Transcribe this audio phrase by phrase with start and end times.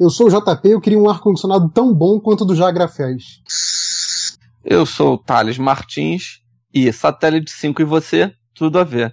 [0.00, 2.88] Eu sou o JP e eu queria um ar-condicionado tão bom quanto o do Jagra
[2.88, 3.42] fez.
[4.64, 6.40] Eu sou o Thales Martins
[6.72, 9.12] e Satélite 5 e você, tudo a ver.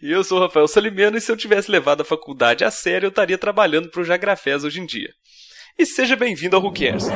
[0.00, 3.06] E eu sou o Rafael Salimeno e se eu tivesse levado a faculdade a sério,
[3.06, 5.10] eu estaria trabalhando para o Jagrafés hoje em dia.
[5.76, 7.06] E seja bem-vindo ao Who Cares.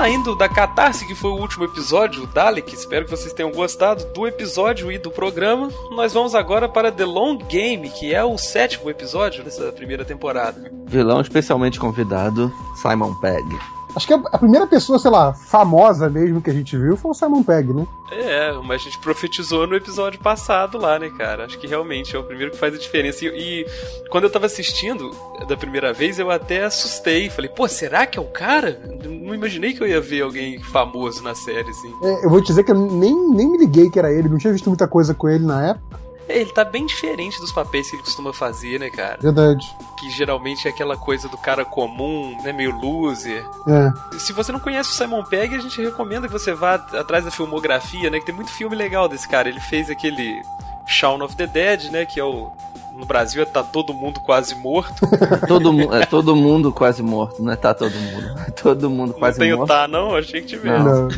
[0.00, 4.26] Saindo da catarse que foi o último episódio, Dalek, espero que vocês tenham gostado do
[4.26, 5.68] episódio e do programa.
[5.90, 10.72] Nós vamos agora para The Long Game, que é o sétimo episódio dessa primeira temporada.
[10.86, 12.50] Vilão especialmente convidado,
[12.80, 13.44] Simon Pegg.
[13.94, 17.14] Acho que a primeira pessoa, sei lá, famosa mesmo que a gente viu foi o
[17.14, 17.86] Simon Pegg, né?
[18.10, 21.44] É, mas a gente profetizou no episódio passado lá, né, cara?
[21.44, 23.24] Acho que realmente é o primeiro que faz a diferença.
[23.24, 23.66] E, e,
[24.10, 25.10] quando eu tava assistindo
[25.48, 27.30] da primeira vez, eu até assustei.
[27.30, 28.80] Falei, pô, será que é o cara?
[29.04, 31.92] Não imaginei que eu ia ver alguém famoso na série, assim.
[32.02, 34.38] É, eu vou te dizer que eu nem, nem me liguei que era ele, não
[34.38, 36.00] tinha visto muita coisa com ele na época.
[36.30, 39.18] É, ele tá bem diferente dos papéis que ele costuma fazer, né, cara?
[39.20, 39.66] Verdade.
[39.98, 43.44] Que geralmente é aquela coisa do cara comum, né, meio loser.
[43.66, 44.18] É.
[44.18, 47.30] Se você não conhece o Simon Pegg, a gente recomenda que você vá atrás da
[47.32, 49.48] filmografia, né, que tem muito filme legal desse cara.
[49.48, 50.40] Ele fez aquele
[50.86, 52.52] Shaun of the Dead, né, que é o
[52.92, 55.08] no Brasil tá todo mundo quase morto.
[55.48, 58.34] todo, mu é, todo mundo quase morto, não é tá todo mundo.
[58.62, 59.70] Todo mundo quase não tem morto.
[59.70, 60.14] o tá, não?
[60.14, 60.84] Achei que tivesse.
[60.84, 61.08] Não.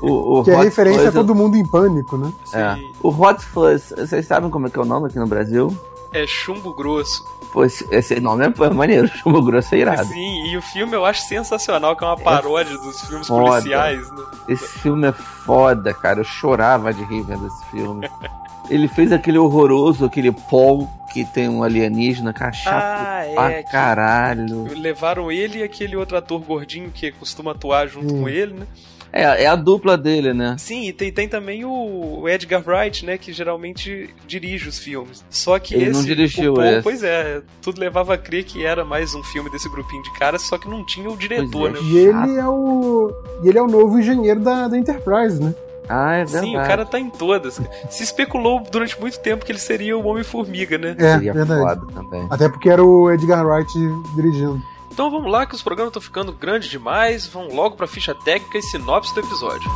[0.00, 2.32] O, o que é Hot referência Fuzz a todo mundo em pânico, né?
[2.52, 2.74] É.
[2.76, 2.92] Sim.
[3.02, 5.76] O Hot Fuzz, vocês sabem como é que é o nome aqui no Brasil?
[6.12, 7.24] É chumbo grosso.
[7.52, 10.04] Pô, esse, nome é, é maneiro, Chumbo Grosso é irado.
[10.08, 13.50] Sim, e o filme eu acho sensacional, que é uma paródia dos filmes foda.
[13.50, 14.24] policiais, né?
[14.48, 16.20] Esse filme é foda, cara.
[16.20, 18.08] Eu chorava de rir vendo esse filme.
[18.68, 23.52] Ele fez aquele horroroso, aquele Paul, que tem um alienígena, cara, chato Ah, é, pra
[23.62, 24.64] que- caralho.
[24.76, 28.22] Levaram ele e aquele outro ator gordinho que costuma atuar junto Hum.
[28.22, 28.66] com ele, né?
[29.12, 30.56] É, é a dupla dele, né?
[30.58, 33.16] Sim, e tem, tem também o Edgar Wright, né?
[33.16, 35.24] Que geralmente dirige os filmes.
[35.30, 35.92] Só que Ele esse.
[35.92, 36.82] não dirigiu o Paul, esse.
[36.82, 40.42] Pois é, tudo levava a crer que era mais um filme desse grupinho de caras,
[40.42, 41.72] só que não tinha o diretor, é.
[41.72, 41.78] né?
[41.82, 43.12] E ele é o.
[43.42, 45.54] E ele é o novo engenheiro da, da Enterprise, né?
[45.88, 46.46] Ah, é verdade.
[46.46, 47.60] Sim, o cara tá em todas.
[47.88, 50.96] Se especulou durante muito tempo que ele seria o Homem-Formiga, né?
[50.98, 51.60] É, Seria verdade.
[51.60, 52.26] foda também.
[52.30, 53.72] Até porque era o Edgar Wright
[54.14, 54.60] dirigindo.
[54.96, 57.26] Então vamos lá, que os programas estão ficando grandes demais.
[57.26, 59.70] Vamos logo pra ficha técnica e sinopse do episódio.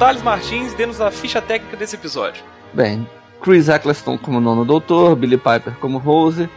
[0.00, 2.42] Thales Martins, dê-nos a ficha técnica desse episódio.
[2.72, 3.06] Bem,
[3.44, 6.48] Chris Eccleston como nono doutor, Billy Piper como Rose,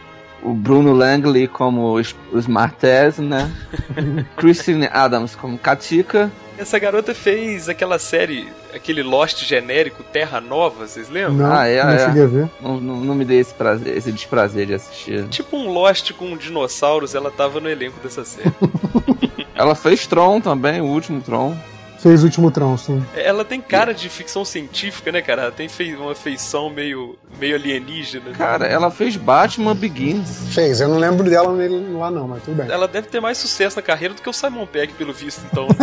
[0.42, 3.52] o Bruno Langley como o S- o Smartez, né?
[4.36, 6.32] Christine Adams como Katika.
[6.56, 11.34] Essa garota fez aquela série, aquele Lost genérico Terra Nova, vocês lembram?
[11.46, 11.98] Não, Ah, é, não é.
[12.06, 12.50] cheguei a ver.
[12.60, 15.28] Não, não, não me dei esse, prazer, esse desprazer de assistir.
[15.28, 18.50] Tipo um Lost com dinossauros, ela tava no elenco dessa série.
[19.54, 21.56] Ela fez Tron também, o último Tron.
[21.98, 23.04] Fez o último trão, sim.
[23.16, 25.42] ela tem cara de ficção científica, né, cara?
[25.42, 28.30] Ela tem fei- uma feição meio, meio alienígena.
[28.32, 30.54] Cara, ela fez Batman Begins.
[30.54, 32.70] Fez, eu não lembro dela nele lá não, mas tudo bem.
[32.70, 35.66] Ela deve ter mais sucesso na carreira do que o Simon Pegg, pelo visto, então.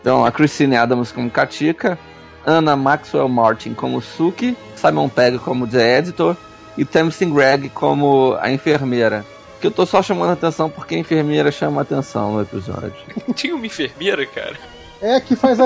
[0.00, 1.98] Então, a Christine Adams como Katika,
[2.46, 6.34] Anna Maxwell Martin como Suki, Simon Pegg como The Editor
[6.78, 9.24] e Tamsin Gregg como a enfermeira.
[9.60, 12.92] Que eu tô só chamando a atenção porque a enfermeira chama a atenção no episódio.
[13.34, 14.56] Tinha uma enfermeira, cara.
[15.02, 15.64] É que faz a,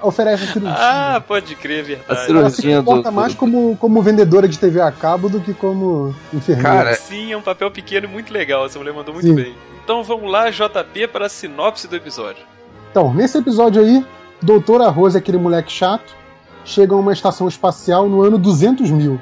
[0.00, 0.76] a- oferece a cirurgia.
[0.78, 2.20] Ah, pode crer, é A verdade.
[2.26, 5.52] cirurgia- Ela se comporta do- mais como, como vendedora de TV a cabo do que
[5.52, 6.68] como enfermeira.
[6.70, 8.64] Cara, Sim, é um papel pequeno e muito legal.
[8.66, 9.34] Essa mulher mandou muito Sim.
[9.34, 9.54] bem.
[9.82, 12.44] Então vamos lá, JP, para a sinopse do episódio.
[12.90, 14.04] Então, nesse episódio aí,
[14.40, 16.14] Doutora Rose, aquele moleque chato,
[16.64, 19.20] chega a uma estação espacial no ano 200 mil.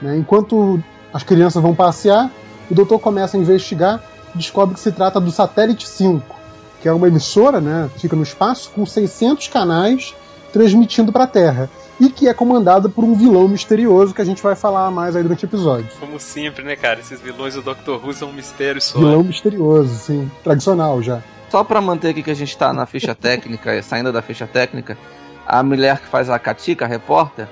[0.00, 0.16] né?
[0.16, 0.82] Enquanto
[1.12, 2.30] as crianças vão passear,
[2.70, 4.02] o doutor começa a investigar
[4.34, 6.24] e descobre que se trata do Satélite 5,
[6.80, 10.14] que é uma emissora, né, fica no espaço, com 600 canais
[10.52, 11.70] transmitindo para a Terra.
[12.00, 15.22] E que é comandada por um vilão misterioso que a gente vai falar mais aí
[15.22, 15.88] durante o episódio.
[16.00, 16.98] Como sempre, né, cara?
[16.98, 18.98] Esses vilões do Doctor Who são um mistério só.
[18.98, 20.30] Vilão misterioso, sim.
[20.42, 21.22] Tradicional já.
[21.48, 24.98] só pra manter aqui que a gente tá na ficha técnica, saindo da ficha técnica,
[25.46, 27.46] a mulher que faz a Katika, a repórter,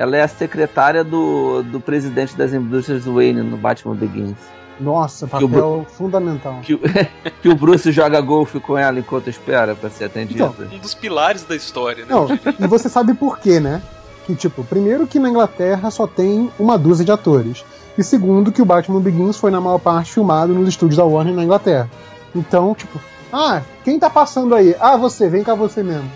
[0.00, 4.36] ela é a secretária do, do presidente das indústrias Wayne no Batman Begins.
[4.80, 6.60] Nossa, papel fundamental.
[6.62, 6.80] Que, o-
[7.42, 10.44] que o Bruce joga golfe com ela enquanto espera pra ser atendida.
[10.56, 12.10] Então, Um dos pilares da história, né?
[12.14, 12.26] Não,
[12.58, 13.82] e você sabe por quê, né?
[14.26, 17.62] Que, tipo, primeiro que na Inglaterra só tem uma dúzia de atores.
[17.98, 21.34] E segundo que o Batman Begins foi, na maior parte, filmado nos estúdios da Warner
[21.34, 21.90] na Inglaterra.
[22.34, 22.98] Então, tipo,
[23.30, 24.74] ah, quem tá passando aí?
[24.80, 26.10] Ah, você, vem cá você mesmo.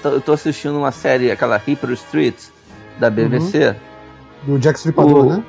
[0.00, 2.36] Então, Eu tô assistindo uma série, aquela Hyper Street,
[2.98, 3.74] da BBC.
[4.44, 5.42] do Jack Stripador, O- né?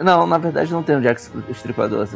[0.00, 1.20] Não, na verdade não tem o Jack
[1.50, 2.06] Stripador.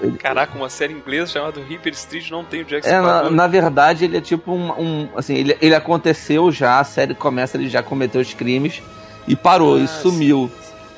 [0.00, 3.30] ele- Caraca, uma série inglesa chamada Hyper Street não tem o Jack É, na, Stripador.
[3.32, 4.70] na verdade, ele é tipo um.
[4.80, 8.80] um- assim, ele, ele aconteceu já, a série começa, ele já cometeu os crimes
[9.26, 10.48] e parou, Ah, e sumiu.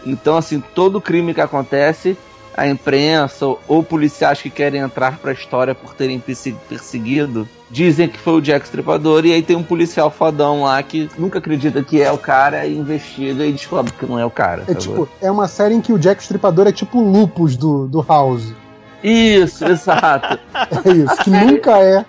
[0.05, 2.17] Então, assim, todo crime que acontece,
[2.55, 8.09] a imprensa ou, ou policiais que querem entrar pra história por terem perse- perseguido, dizem
[8.09, 11.83] que foi o Jack Stripador, e aí tem um policial fodão lá que nunca acredita
[11.83, 14.63] que é o cara, e investiga e descobre que não é o cara.
[14.67, 15.07] É sacou?
[15.07, 18.01] tipo, é uma série em que o Jack Stripador é tipo o lupus do, do
[18.03, 18.55] House.
[19.03, 20.39] Isso, exato.
[20.85, 22.05] É isso, que nunca é,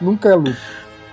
[0.00, 0.58] nunca é lupus.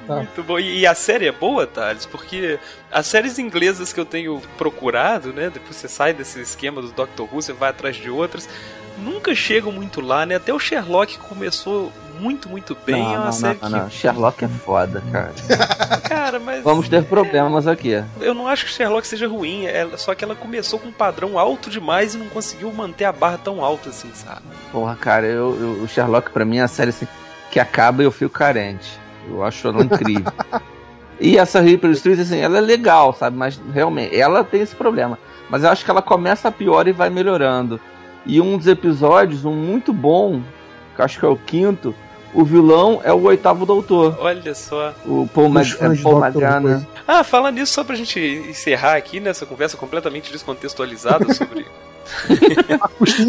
[0.08, 0.16] tá.
[0.18, 0.60] Muito bom.
[0.60, 2.06] E e a série é boa, Thales?
[2.06, 2.60] Porque
[2.92, 5.50] as séries inglesas que eu tenho procurado, né?
[5.50, 8.50] Depois você sai desse esquema do Doctor Who, você vai atrás de outras,
[8.98, 10.36] nunca chegam muito lá, né?
[10.36, 13.02] Até o Sherlock começou muito, muito bem.
[13.02, 13.90] não, é uma não, série não, não.
[13.90, 15.32] Sherlock é foda, cara.
[15.34, 16.02] que.
[16.10, 16.64] Cara, mas.
[16.64, 18.04] Vamos ter problemas aqui.
[18.20, 21.38] Eu não acho que Sherlock seja ruim, é só que ela começou com um padrão
[21.40, 24.42] alto demais e não conseguiu manter a barra tão alta assim, sabe?
[24.72, 27.08] Porra, cara, eu, eu- o Sherlock pra mim é a série assim,
[27.50, 29.00] que acaba e eu fico carente.
[29.30, 30.32] Eu acho ela incrível.
[31.20, 33.38] e essa Reaper Street, assim, ela é legal, sabe?
[33.38, 35.18] Mas realmente, ela tem esse problema.
[35.50, 37.80] Mas eu acho que ela começa pior e vai melhorando.
[38.26, 40.46] E um dos episódios, um muito bom, que
[40.98, 41.94] acho que é o quinto,
[42.34, 44.18] o vilão é o oitavo doutor.
[44.20, 44.94] Olha só.
[45.06, 46.88] O Paul, Mag de Paul Magana.
[47.08, 51.66] Ah, fala nisso só pra gente encerrar aqui nessa conversa completamente descontextualizada sobre,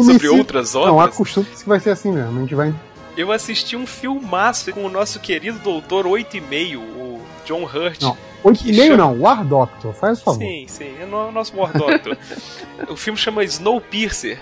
[0.03, 1.13] sobre outras Não, obras.
[1.15, 2.37] acostume-se que vai ser assim mesmo.
[2.37, 2.73] A gente vai.
[3.15, 8.01] Eu assisti um filmaço com o nosso querido doutor 8,5, o John Hurt.
[8.01, 8.17] Não,
[8.65, 10.39] e meio chama- não, War Doctor, faz o favor.
[10.39, 12.17] Sim, sim, é o nosso War Doctor.
[12.89, 14.39] o filme chama Snowpiercer.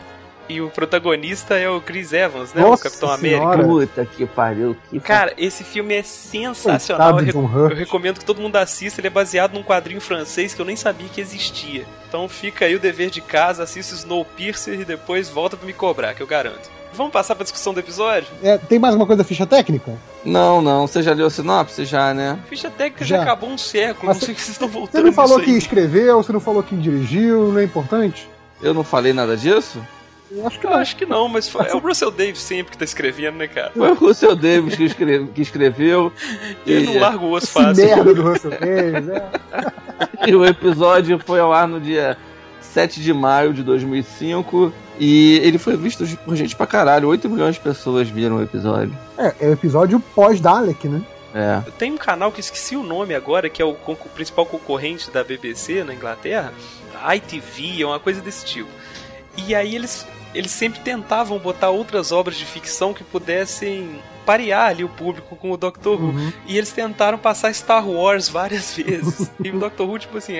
[0.49, 2.61] E o protagonista é o Chris Evans, né?
[2.61, 3.63] Nossa o Capitão Senhora.
[3.63, 3.67] América.
[3.67, 4.75] Puta que pariu.
[4.89, 7.19] Que Cara, esse filme é sensacional.
[7.19, 8.99] Eu, re- eu recomendo que todo mundo assista.
[8.99, 11.85] Ele é baseado num quadrinho francês que eu nem sabia que existia.
[12.07, 16.13] Então fica aí o dever de casa, assista Snowpiercer e depois volta pra me cobrar,
[16.13, 16.69] que eu garanto.
[16.93, 18.27] Vamos passar pra discussão do episódio?
[18.43, 19.93] É, tem mais uma coisa da ficha técnica?
[20.25, 20.85] Não, não.
[20.85, 21.85] Você já leu a sinopse?
[21.85, 22.37] Já, né?
[22.49, 23.23] Ficha técnica já, Já.
[23.23, 25.45] acabou um século, Mas não sei o que vocês estão Você voltando não falou nisso
[25.45, 25.57] que aí.
[25.57, 28.27] escreveu, você não falou que dirigiu, não é importante?
[28.61, 29.81] Eu não falei nada disso?
[30.33, 30.77] Eu acho que Eu não.
[30.77, 33.71] acho que não, mas é o Russell Davis sempre que tá escrevendo, né, cara?
[33.71, 36.11] Foi o Russell Davis que, escreve- que escreveu.
[36.65, 37.85] Ele não E, larga o osso fácil.
[37.85, 39.29] merda do Russell Davis, é.
[40.29, 42.17] e o episódio foi ao ar no dia
[42.61, 44.73] 7 de maio de 2005.
[44.99, 47.07] E ele foi visto por gente pra caralho.
[47.09, 48.95] 8 milhões de pessoas viram o episódio.
[49.17, 51.01] É, é o episódio pós-Dalek, né?
[51.33, 51.61] É.
[51.77, 55.23] Tem um canal que esqueci o nome agora, que é o con- principal concorrente da
[55.23, 56.53] BBC na Inglaterra,
[57.03, 58.69] a ITV, é uma coisa desse tipo.
[59.37, 64.83] E aí eles, eles sempre tentavam botar outras obras de ficção que pudessem parear ali
[64.83, 66.09] o público com o Doctor Who.
[66.11, 66.33] Uhum.
[66.45, 69.31] E eles tentaram passar Star Wars várias vezes.
[69.43, 70.39] e o Doctor Who, tipo assim,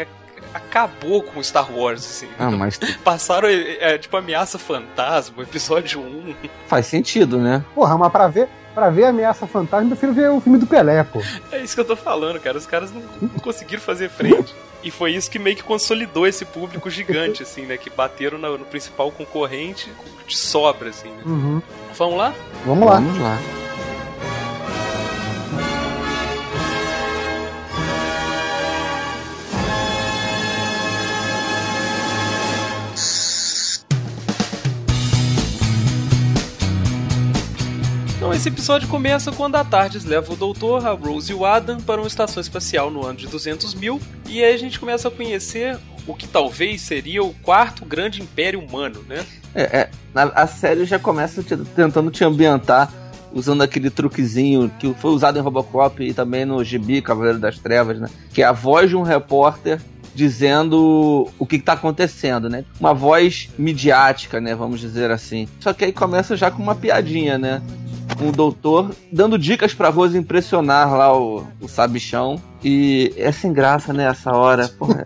[0.54, 2.30] acabou com Star Wars, assim.
[2.38, 6.36] Ah, mas Passaram, é, é, tipo, Ameaça Fantasma, episódio 1.
[6.68, 7.64] faz sentido, né?
[7.74, 11.04] Porra, mas pra ver, pra ver Ameaça Fantasma, eu prefiro ver o filme do Pelé,
[11.04, 11.22] pô.
[11.52, 12.58] É isso que eu tô falando, cara.
[12.58, 14.54] Os caras não, não conseguiram fazer frente.
[14.84, 17.78] E foi isso que meio que consolidou esse público gigante, assim, né?
[17.78, 19.92] Que bateram no, no principal concorrente
[20.28, 21.24] de sobra, assim, né?
[21.26, 21.62] Uhum.
[21.96, 22.34] Vamos lá?
[22.66, 22.96] Vamos lá.
[22.96, 23.61] Vamos lá.
[38.32, 41.82] Então esse episódio começa quando a Tardes leva o Doutor, a Rose e o Adam
[41.82, 44.00] para uma estação espacial no ano de 200 mil.
[44.26, 48.62] E aí a gente começa a conhecer o que talvez seria o quarto grande império
[48.62, 49.26] humano, né?
[49.54, 52.90] É, é, a, a série já começa te- tentando te ambientar
[53.34, 58.00] usando aquele truquezinho que foi usado em Robocop e também no Gibi Cavaleiro das Trevas,
[58.00, 58.08] né?
[58.34, 59.82] Que é a voz de um repórter
[60.14, 62.66] dizendo o que está acontecendo, né?
[62.80, 64.56] Uma voz midiática, né?
[64.56, 65.48] Vamos dizer assim.
[65.60, 67.62] Só que aí começa já com uma piadinha, né?
[68.18, 72.42] Com o doutor dando dicas pra Rose impressionar lá o, o sabichão.
[72.64, 74.06] E é sem graça, né?
[74.06, 74.68] Essa hora.
[74.68, 75.06] Porra,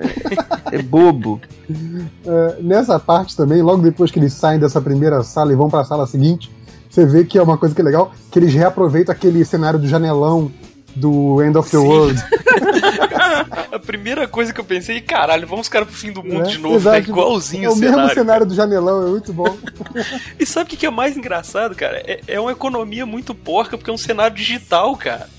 [0.71, 1.39] é, é bobo.
[2.27, 5.83] É, nessa parte também, logo depois que eles saem dessa primeira sala e vão pra
[5.83, 6.51] sala seguinte,
[6.87, 9.87] você vê que é uma coisa que é legal, que eles reaproveitam aquele cenário do
[9.87, 10.51] janelão
[10.95, 11.87] do End of the Sim.
[11.87, 12.23] World.
[13.71, 16.57] a primeira coisa que eu pensei, caralho, vamos ficar pro fim do mundo é, de
[16.57, 19.57] novo, exato, tá igualzinho é o, cenário, mesmo cenário do janelão, é muito bom.
[20.39, 21.97] e sabe o que é mais engraçado, cara?
[22.05, 25.29] É, é uma economia muito porca, porque é um cenário digital, cara.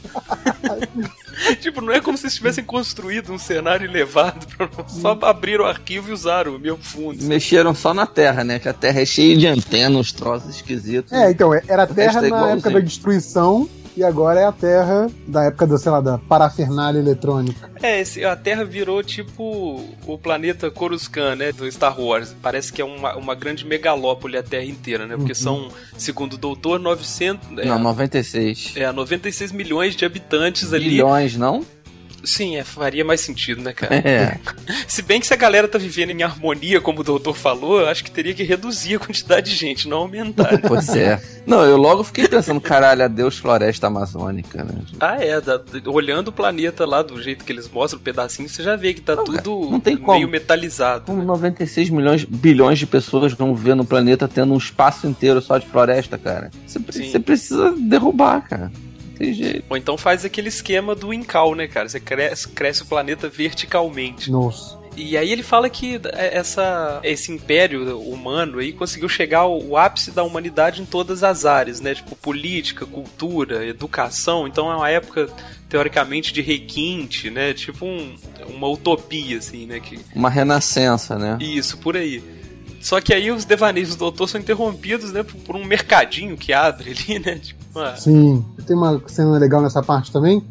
[1.61, 4.47] tipo, não é como se tivessem construído um cenário elevado,
[4.89, 7.23] só abriram o arquivo e usaram o meu fundo.
[7.25, 8.59] Mexeram só na Terra, né?
[8.59, 11.13] Que a Terra é cheia de antenas, troços esquisitos.
[11.13, 15.09] É, então, era a Terra é na época da destruição e agora é a Terra
[15.27, 17.71] da época da, sei lá, da parafernália eletrônica.
[17.83, 22.35] É, esse, a Terra virou tipo o planeta Coruscant, né, do Star Wars.
[22.43, 25.17] Parece que é uma, uma grande megalópole a Terra inteira, né?
[25.17, 25.35] Porque uhum.
[25.35, 27.59] são, segundo o doutor, 900...
[27.59, 28.75] É, não, 96.
[28.77, 30.89] É, 96 milhões de habitantes ali.
[30.89, 31.65] Milhões, não?
[32.27, 33.95] Sim, é, faria mais sentido, né, cara?
[33.97, 34.39] É.
[34.87, 37.89] se bem que se a galera tá vivendo em harmonia, como o doutor falou, eu
[37.89, 40.61] acho que teria que reduzir a quantidade de gente, não aumentar.
[40.67, 41.23] pois é.
[41.47, 44.75] Não, eu logo fiquei pensando, caralho, adeus floresta amazônica, né?
[44.99, 45.41] Ah, é.
[45.41, 48.93] Da, olhando o planeta lá do jeito que eles mostram, o pedacinho, você já vê
[48.93, 51.05] que tá não, tudo não tem meio metalizado.
[51.07, 55.59] Como 96 milhões, bilhões de pessoas vão ver no planeta tendo um espaço inteiro só
[55.59, 56.51] de floresta, cara.
[56.67, 58.73] Você, você precisa derrubar, cara
[59.17, 59.65] tem jeito.
[59.69, 61.89] Ou então faz aquele esquema do Incal, né, cara?
[61.89, 64.31] Você cresce, cresce o planeta verticalmente.
[64.31, 64.77] Nossa.
[64.97, 70.23] E aí ele fala que essa, esse império humano aí conseguiu chegar ao ápice da
[70.23, 71.95] humanidade em todas as áreas, né?
[71.95, 74.49] Tipo, política, cultura, educação.
[74.49, 75.29] Então é uma época,
[75.69, 77.53] teoricamente, de requinte, né?
[77.53, 78.17] Tipo um,
[78.49, 79.81] uma utopia, assim, né?
[79.81, 80.01] Que...
[80.15, 81.37] Uma renascença, né?
[81.43, 82.25] Isso, por aí.
[82.81, 86.95] Só que aí os devaneios do doutor são interrompidos, né, por um mercadinho que abre
[86.97, 87.39] ali, né?
[87.39, 87.97] Tipo, uma...
[87.97, 90.43] Sim, tem uma cena legal nessa parte também.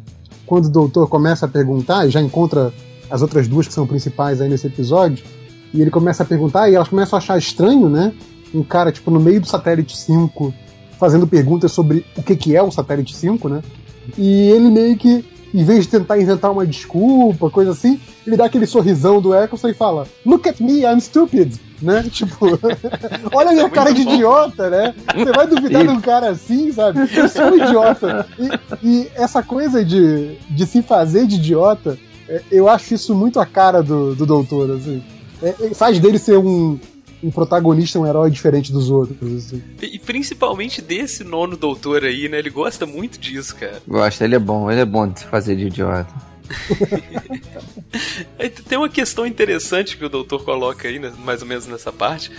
[0.46, 2.72] Quando o doutor começa a perguntar e já encontra
[3.10, 5.24] as outras duas que são principais aí nesse episódio,
[5.72, 8.14] e ele começa a perguntar e elas começam a achar estranho, né?
[8.54, 10.54] Um cara, tipo, no meio do satélite 5,
[10.98, 13.62] fazendo perguntas sobre o que, que é o satélite 5, né?
[14.16, 15.24] E ele meio que,
[15.56, 19.68] em vez de tentar inventar uma desculpa, coisa assim, ele dá aquele sorrisão do Eccleston
[19.68, 22.04] e fala: Look at me, I'm stupid né?
[22.10, 22.46] Tipo,
[23.32, 24.14] olha a minha é cara de bom.
[24.14, 24.94] idiota, né?
[25.14, 27.00] Você vai duvidar de um cara assim, sabe?
[27.14, 28.26] Eu sou um idiota.
[28.38, 31.98] E, e, essa coisa de, de se fazer de idiota,
[32.28, 35.02] é, eu acho isso muito a cara do, do doutor, assim.
[35.42, 36.78] É, é, faz dele ser um,
[37.26, 39.46] um protagonista, um herói diferente dos outros.
[39.46, 39.62] Assim.
[39.82, 42.38] E, e, principalmente desse nono doutor aí, né?
[42.38, 43.82] Ele gosta muito disso, cara.
[43.86, 46.12] Gosta, ele é bom, ele é bom de se fazer de idiota.
[48.68, 52.30] Tem uma questão interessante que o doutor coloca aí, né, mais ou menos nessa parte.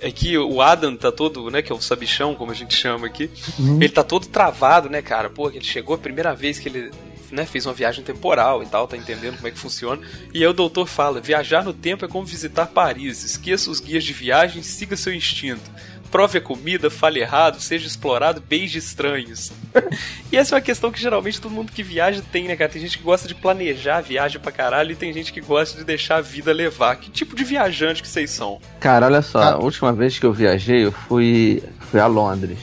[0.00, 3.06] É que o Adam tá todo, né, que é o sabichão, como a gente chama
[3.06, 3.76] aqui, uhum.
[3.76, 5.30] ele tá todo travado, né, cara?
[5.30, 6.90] Pô, ele chegou a primeira vez que ele
[7.32, 10.00] né, fez uma viagem temporal e tal, tá entendendo como é que funciona.
[10.32, 13.24] E aí o doutor fala: viajar no tempo é como visitar Paris.
[13.24, 15.70] Esqueça os guias de viagem, siga seu instinto
[16.12, 19.50] prove a comida, fale errado, seja explorado, beije estranhos.
[20.30, 22.70] e essa é uma questão que geralmente todo mundo que viaja tem, né, cara?
[22.70, 25.78] Tem gente que gosta de planejar a viagem pra caralho e tem gente que gosta
[25.78, 26.96] de deixar a vida levar.
[26.96, 28.60] Que tipo de viajante que vocês são?
[28.78, 32.58] Cara, olha só, a última vez que eu viajei, eu fui, fui a Londres.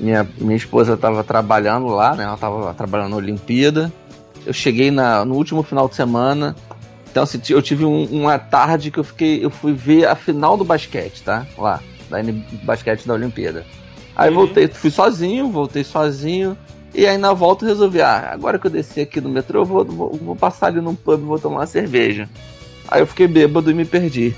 [0.00, 2.24] Minha, minha esposa tava trabalhando lá, né?
[2.24, 3.92] Ela tava trabalhando na Olimpíada.
[4.46, 6.54] Eu cheguei na, no último final de semana.
[7.10, 9.44] Então, assim, eu tive um, uma tarde que eu fiquei.
[9.44, 11.46] Eu fui ver a final do basquete, tá?
[11.58, 12.18] Lá da
[12.62, 13.64] basquete da Olimpíada.
[14.14, 14.36] Aí uhum.
[14.36, 16.56] voltei, fui sozinho, voltei sozinho.
[16.94, 19.84] E aí na volta resolvi, ah, agora que eu desci aqui no metrô, eu vou,
[19.84, 22.28] vou, vou passar ali num pub e vou tomar uma cerveja.
[22.88, 24.34] Aí eu fiquei bêbado e me perdi.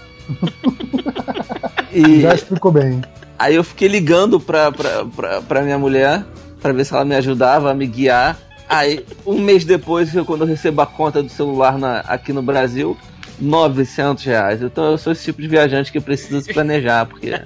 [1.92, 3.00] e Já explicou bem.
[3.38, 6.24] Aí eu fiquei ligando pra, pra, pra, pra minha mulher
[6.60, 8.36] para ver se ela me ajudava a me guiar.
[8.68, 12.96] Aí, um mês depois, quando eu recebo a conta do celular na, aqui no Brasil,
[13.40, 14.62] 900 reais.
[14.62, 17.40] Então eu sou esse tipo de viajante que precisa se planejar, porque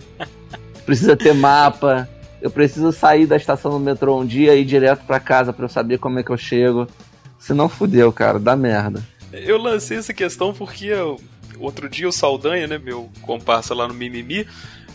[0.84, 2.08] precisa ter mapa,
[2.40, 5.64] eu preciso sair da estação do metrô um dia e ir direto para casa para
[5.64, 6.88] eu saber como é que eu chego.
[7.38, 9.02] Senão fudeu, cara, dá merda.
[9.32, 11.20] Eu lancei essa questão porque eu,
[11.58, 14.46] outro dia o Saldanha, né, meu comparsa lá no Mimimi,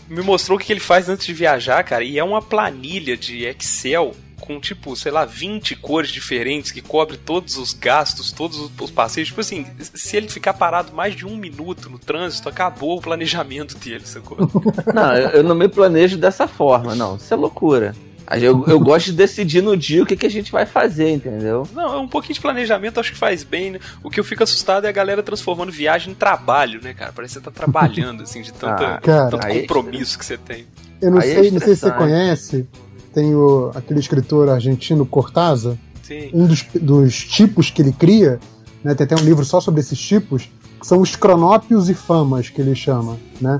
[0.08, 3.44] me mostrou o que ele faz antes de viajar, cara, e é uma planilha de
[3.44, 8.90] Excel com, tipo, sei lá, 20 cores diferentes que cobre todos os gastos, todos os
[8.90, 9.28] passeios.
[9.28, 13.76] Tipo assim, se ele ficar parado mais de um minuto no trânsito, acabou o planejamento
[13.76, 14.38] dele, sacou?
[14.94, 17.16] Não, eu não me planejo dessa forma, não.
[17.16, 17.94] Isso é loucura.
[18.36, 21.66] Eu, eu gosto de decidir no dia o que, que a gente vai fazer, entendeu?
[21.72, 23.80] Não, é um pouquinho de planejamento, acho que faz bem, né?
[24.02, 27.10] O que eu fico assustado é a galera transformando viagem em trabalho, né, cara?
[27.12, 30.18] Parece que você tá trabalhando, assim, de tanta, ah, cara, tanto é compromisso é...
[30.18, 30.66] que você tem.
[31.00, 32.68] Eu não aí sei, é não sei se você conhece,
[33.12, 35.76] tem o, aquele escritor argentino Cortázar.
[36.02, 36.30] Sim.
[36.32, 38.38] Um dos, dos tipos que ele cria,
[38.82, 40.50] né, tem até um livro só sobre esses tipos,
[40.80, 43.16] que são os cronópios e famas, que ele chama.
[43.40, 43.58] Né?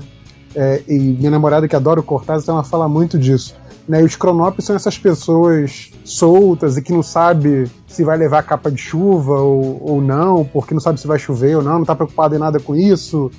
[0.55, 3.55] É, e minha namorada, que adora o Cortázar, ela fala muito disso.
[3.87, 4.01] Né?
[4.01, 8.71] E os cronópios são essas pessoas soltas e que não sabe se vai levar capa
[8.71, 11.95] de chuva ou, ou não, porque não sabe se vai chover ou não, não tá
[11.95, 13.31] preocupado em nada com isso.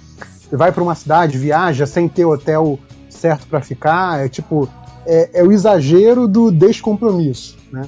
[0.51, 4.25] Vai para uma cidade, viaja sem ter hotel certo para ficar.
[4.25, 4.69] É tipo,
[5.07, 7.83] é, é, o exagero do descompromisso, né?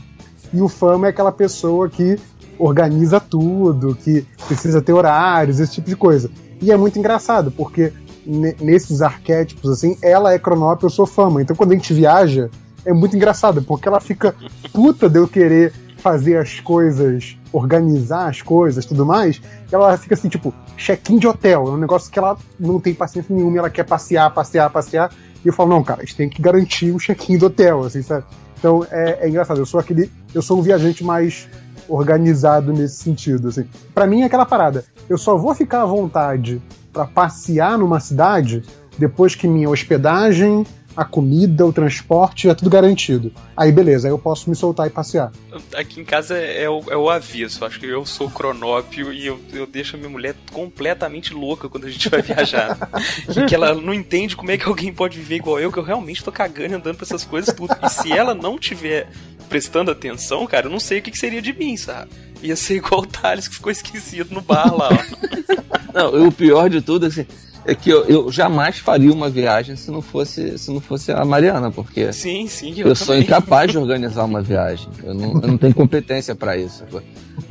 [0.53, 2.19] E o fama é aquela pessoa que
[2.59, 6.31] organiza tudo, que precisa ter horários, esse tipo de coisa.
[6.61, 7.93] E é muito engraçado, porque
[8.27, 11.43] nesses arquétipos, assim, ela é cronópio, eu sou fama.
[11.43, 12.51] Então quando a gente viaja,
[12.85, 14.35] é muito engraçado, porque ela fica
[14.73, 19.41] puta de eu querer fazer as coisas, organizar as coisas tudo mais,
[19.71, 21.69] ela fica assim, tipo, check-in de hotel.
[21.69, 25.13] É um negócio que ela não tem paciência nenhuma, ela quer passear, passear, passear.
[25.45, 28.03] E eu falo, não, cara, a gente tem que garantir o check-in do hotel, assim,
[28.03, 28.25] sabe?
[28.59, 30.11] Então é, é, engraçado, eu sou aquele.
[30.33, 31.49] Eu sou um viajante mais
[31.89, 33.65] organizado nesse sentido, assim.
[33.93, 34.85] Para mim é aquela parada.
[35.09, 38.63] Eu só vou ficar à vontade para passear numa cidade
[38.99, 40.65] depois que minha hospedagem,
[40.97, 43.33] a comida, o transporte, é tudo garantido.
[43.57, 45.33] Aí beleza, aí eu posso me soltar e passear.
[45.75, 47.65] Aqui em casa é, é, o, é o aviso.
[47.65, 51.87] Acho que eu sou cronópio e eu, eu deixo a minha mulher completamente louca quando
[51.87, 52.77] a gente vai viajar.
[53.29, 55.85] e que ela não entende como é que alguém pode viver igual eu, que eu
[55.85, 57.75] realmente tô cagando andando pra essas coisas tudo.
[57.83, 59.09] E se ela não tiver
[59.49, 62.11] prestando atenção, cara, eu não sei o que, que seria de mim, sabe?
[62.43, 65.73] Ia ser igual o Thales que ficou esquisito no bar lá, ó.
[65.93, 67.27] Não, o pior de tudo, assim,
[67.65, 71.25] é que eu, eu, jamais faria uma viagem se não fosse se não fosse a
[71.25, 74.89] Mariana, porque sim, sim, eu, eu sou incapaz de organizar uma viagem.
[75.03, 76.85] Eu não, eu não tenho competência para isso.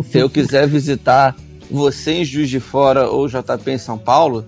[0.03, 1.36] Se eu quiser visitar
[1.70, 4.46] você em Juiz de Fora ou JP em São Paulo,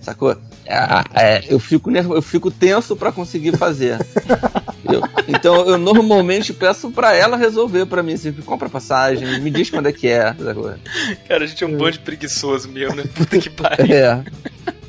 [0.00, 0.36] sacou?
[0.64, 0.76] É,
[1.14, 3.98] é, eu, fico, eu fico tenso para conseguir fazer.
[4.88, 9.68] Eu, então eu normalmente peço para ela resolver para mim, assim, compra passagem, me diz
[9.70, 10.34] quando é que é.
[11.28, 13.04] Cara, a gente é um bando de preguiçoso mesmo, né?
[13.14, 13.96] Puta que pariu.
[13.96, 14.24] É.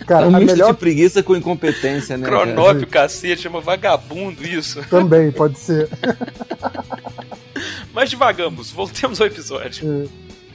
[0.08, 2.26] Cara, um a melhor de preguiça com incompetência, né?
[2.26, 4.82] Cronópio, cacete, chama vagabundo isso.
[4.90, 5.90] Também, pode ser.
[7.94, 10.06] Mas devagamos, voltemos ao episódio.
[10.06, 10.08] É.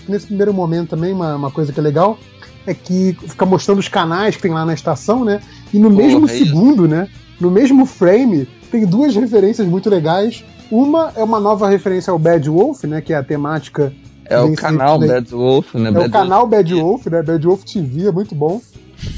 [0.09, 2.19] Nesse primeiro momento também, uma, uma coisa que é legal
[2.67, 5.43] é que fica mostrando os canais que tem lá na estação, né?
[5.73, 7.09] E no Porra, mesmo é segundo, né?
[7.39, 10.45] No mesmo frame, tem duas referências muito legais.
[10.71, 13.03] Uma é uma nova referência ao Bad Wolf, né?
[13.03, 13.93] Que é a temática.
[14.25, 15.91] É o canal Bad Wolf, né?
[15.91, 17.23] É Bad o canal Bad Wolf, né?
[17.23, 18.63] Bad Wolf TV, é muito bom.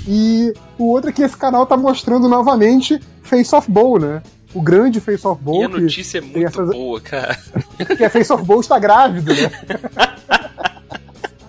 [0.07, 4.23] E o outro é que esse canal tá mostrando novamente Face of Bowl, né?
[4.55, 5.63] O grande Face of Bowl.
[5.63, 6.71] E a notícia é muito essas...
[6.71, 7.39] boa, cara.
[7.97, 9.51] que a Face of Bowl está grávida, né?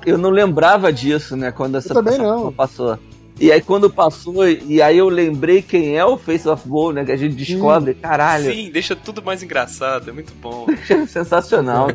[0.06, 1.52] Eu não lembrava disso, né?
[1.52, 2.52] Quando essa eu também não.
[2.52, 2.98] passou.
[3.39, 7.06] E aí quando passou, e aí eu lembrei quem é o Face of Gold, né?
[7.06, 8.00] Que a gente descobre, Sim.
[8.00, 8.54] caralho.
[8.54, 10.65] Sim, deixa tudo mais engraçado, é muito bom.
[11.08, 11.89] Sensacional.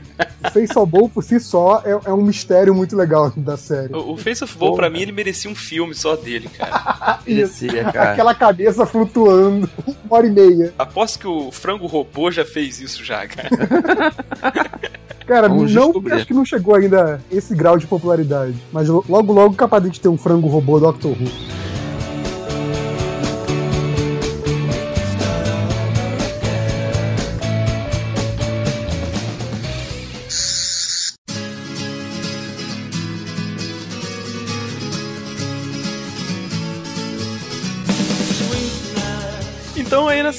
[0.44, 3.94] o Face of Gold por si só é, é, um mistério muito legal da série.
[3.94, 7.20] O, o Face of Gold, pra mim, ele merecia um filme só dele, cara.
[7.26, 8.12] merecia, cara.
[8.12, 10.74] Aquela cabeça flutuando, uma hora e meia.
[10.78, 13.48] Aposto que o frango robô já fez isso já, cara.
[15.30, 16.12] Cara, Vamos não, descobrir.
[16.14, 18.56] acho que não chegou ainda esse grau de popularidade.
[18.72, 21.69] Mas logo, logo capaz de ter um frango robô Doctor Who.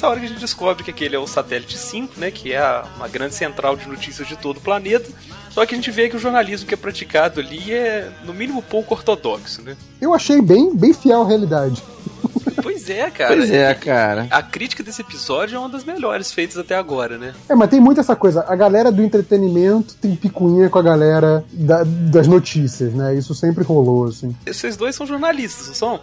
[0.02, 2.82] Nessa hora que a gente descobre que aquele é o satélite 5, né, que é
[2.96, 5.08] uma grande central de notícias de todo o planeta.
[5.50, 8.62] Só que a gente vê que o jornalismo que é praticado ali é, no mínimo,
[8.62, 9.76] pouco ortodoxo, né?
[10.00, 11.82] Eu achei bem, bem fiel à realidade.
[12.62, 13.36] Pois é, cara.
[13.36, 14.26] Pois é, cara.
[14.30, 17.34] A crítica desse episódio é uma das melhores feitas até agora, né?
[17.48, 18.44] É, mas tem muito essa coisa.
[18.48, 23.14] A galera do entretenimento tem picuinha com a galera da, das notícias, né?
[23.14, 24.34] Isso sempre rolou, assim.
[24.46, 26.00] Esses dois são jornalistas, não são?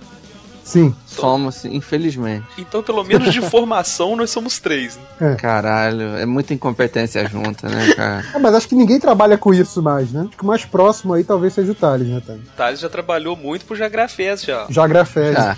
[0.70, 0.96] Sim.
[1.08, 2.46] Somos, infelizmente.
[2.56, 5.00] Então, pelo menos de formação, nós somos três.
[5.20, 5.34] Né?
[5.34, 5.36] É.
[5.36, 8.24] Caralho, é muita incompetência junta, né, cara?
[8.36, 10.28] É, mas acho que ninguém trabalha com isso mais, né?
[10.28, 12.44] Acho que o mais próximo aí talvez seja o Thales, né, Thales?
[12.44, 14.68] O Thales já trabalhou muito pro Jagrafés já.
[14.70, 15.34] Jagrafés.
[15.34, 15.58] Já.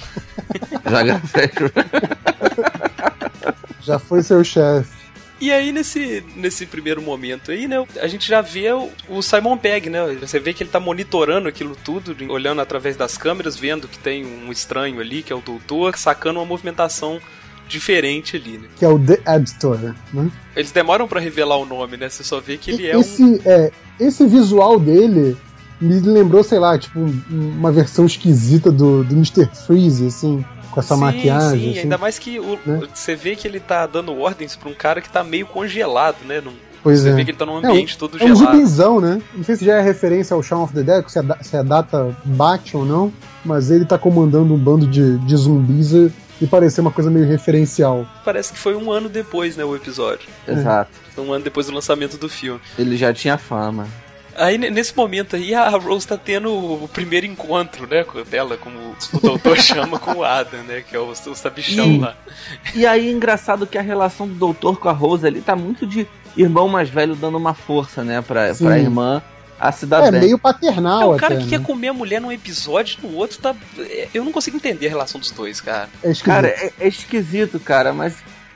[0.90, 1.52] Jagrafés.
[3.84, 5.01] já foi seu chefe.
[5.42, 9.58] E aí, nesse, nesse primeiro momento aí, né, a gente já vê o, o, Simon
[9.58, 10.16] Pegg, né?
[10.22, 14.24] Você vê que ele tá monitorando aquilo tudo, olhando através das câmeras, vendo que tem
[14.24, 17.20] um estranho ali, que é o doutor, sacando uma movimentação
[17.68, 18.68] diferente ali, né?
[18.78, 20.32] Que é o The Editor, né?
[20.56, 22.08] Eles demoram para revelar o nome, né?
[22.08, 23.40] Você só vê que ele é esse, um...
[23.44, 25.36] É, esse visual dele
[25.80, 27.00] me lembrou, sei lá, tipo,
[27.32, 29.50] uma versão esquisita do, do Mr.
[29.66, 31.60] Freeze, assim com essa sim, maquiagem.
[31.60, 31.80] Sim, assim.
[31.80, 32.82] ainda mais que o, né?
[32.94, 36.42] você vê que ele tá dando ordens pra um cara que tá meio congelado, né?
[36.42, 37.14] Num, pois você é.
[37.14, 38.44] vê que ele tá num ambiente é, todo é gelado.
[38.44, 39.22] É um zumbizão, né?
[39.36, 41.64] Não sei se já é referência ao Shaun of the Dead, se a, se a
[41.64, 43.14] data bate ou não,
[43.46, 45.94] mas ele tá comandando um bando de, de zumbis
[46.42, 48.06] e parecer uma coisa meio referencial.
[48.26, 50.28] Parece que foi um ano depois, né, o episódio.
[50.48, 50.90] Exato.
[51.18, 52.60] Um ano depois do lançamento do filme.
[52.80, 53.88] Ele já tinha fama.
[54.36, 58.78] Aí nesse momento aí a Rose tá tendo o primeiro encontro, né, dela, como
[59.14, 62.16] o doutor chama com o Adam, né, que é o, o sabichão E- lá.
[62.74, 66.08] E aí, engraçado que a relação do doutor com a Rose ali tá muito de
[66.38, 68.66] irmão mais velho dando uma força, né, pra, Sim.
[68.66, 69.22] pra irmã
[69.60, 71.58] a dar É, meio É paternal o cara até, que né?
[71.60, 73.56] quer comer a mulher num episódio, no outro tá.
[73.78, 75.88] é, Eu não consigo entender a relação dos dois, cara.
[76.02, 76.26] É esquisito.
[76.26, 78.16] Cara, é, é esquisito, cara, mas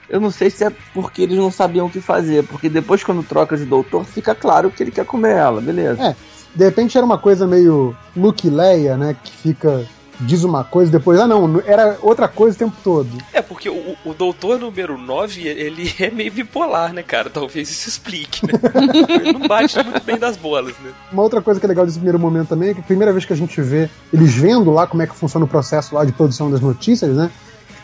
[0.10, 3.24] eu não sei se é porque eles não sabiam o que fazer, porque depois quando
[3.24, 6.02] troca de doutor, fica claro que ele quer comer ela, beleza.
[6.02, 6.16] É.
[6.56, 9.16] De repente era uma coisa meio Luke Leia, né?
[9.22, 9.86] Que fica.
[10.18, 11.20] Diz uma coisa depois.
[11.20, 13.10] Ah, não, era outra coisa o tempo todo.
[13.34, 17.30] É, porque o, o doutor número 9, ele é meio bipolar, né, cara?
[17.30, 18.54] Talvez isso explique, né?
[19.22, 20.92] ele não bate muito bem das bolas, né?
[21.12, 23.26] Uma outra coisa que é legal desse primeiro momento também é que a primeira vez
[23.26, 26.14] que a gente vê eles vendo lá como é que funciona o processo lá de
[26.14, 27.30] produção das notícias, né?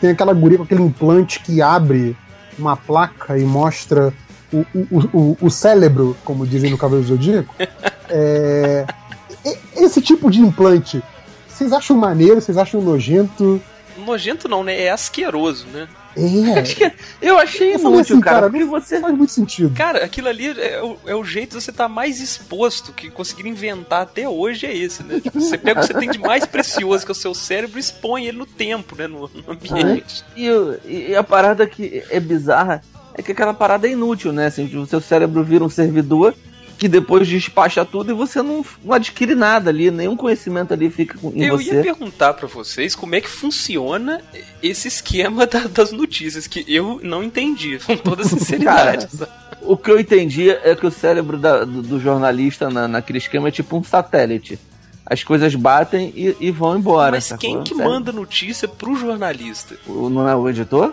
[0.02, 2.16] Tem aquela guria com aquele implante que abre
[2.58, 4.12] uma placa e mostra
[4.52, 7.54] o, o, o, o cérebro, como dizem no Cavaleiro do Zodíaco.
[8.14, 8.84] É,
[9.74, 11.02] esse tipo de implante,
[11.48, 12.42] vocês acham maneiro?
[12.42, 13.58] Vocês acham nojento?
[13.96, 14.82] Nojento não, né?
[14.82, 15.88] É asqueroso, né?
[16.16, 19.00] É, eu achei Eu inútil, assim, cara, cara, você.
[19.00, 19.74] faz muito sentido.
[19.74, 23.48] Cara, aquilo ali é o, é o jeito de você estar mais exposto que conseguiram
[23.50, 25.20] inventar até hoje é esse, né?
[25.20, 27.78] Tipo, você pega o que você tem de mais precioso, que é o seu cérebro,
[27.78, 29.06] e expõe ele no tempo, né?
[29.06, 30.24] No, no ambiente.
[30.36, 32.82] E, o- e a parada que é bizarra
[33.14, 34.46] é que aquela parada é inútil, né?
[34.46, 36.34] Assim, o seu cérebro vira um servidor
[36.82, 41.16] que depois despacha tudo e você não, não adquire nada ali, nenhum conhecimento ali fica
[41.16, 41.76] com- em Eu você.
[41.76, 44.20] ia perguntar pra vocês como é que funciona
[44.60, 49.06] esse esquema da- das notícias, que eu não entendi, com toda sinceridade.
[49.60, 53.46] O que eu entendi é que o cérebro da- do, do jornalista na, naquele esquema
[53.46, 54.58] é tipo um satélite.
[55.06, 57.12] As coisas batem e, e vão embora.
[57.12, 57.84] Mas quem que Sério.
[57.92, 59.76] manda notícia pro jornalista?
[59.86, 60.92] O- Não é o editor?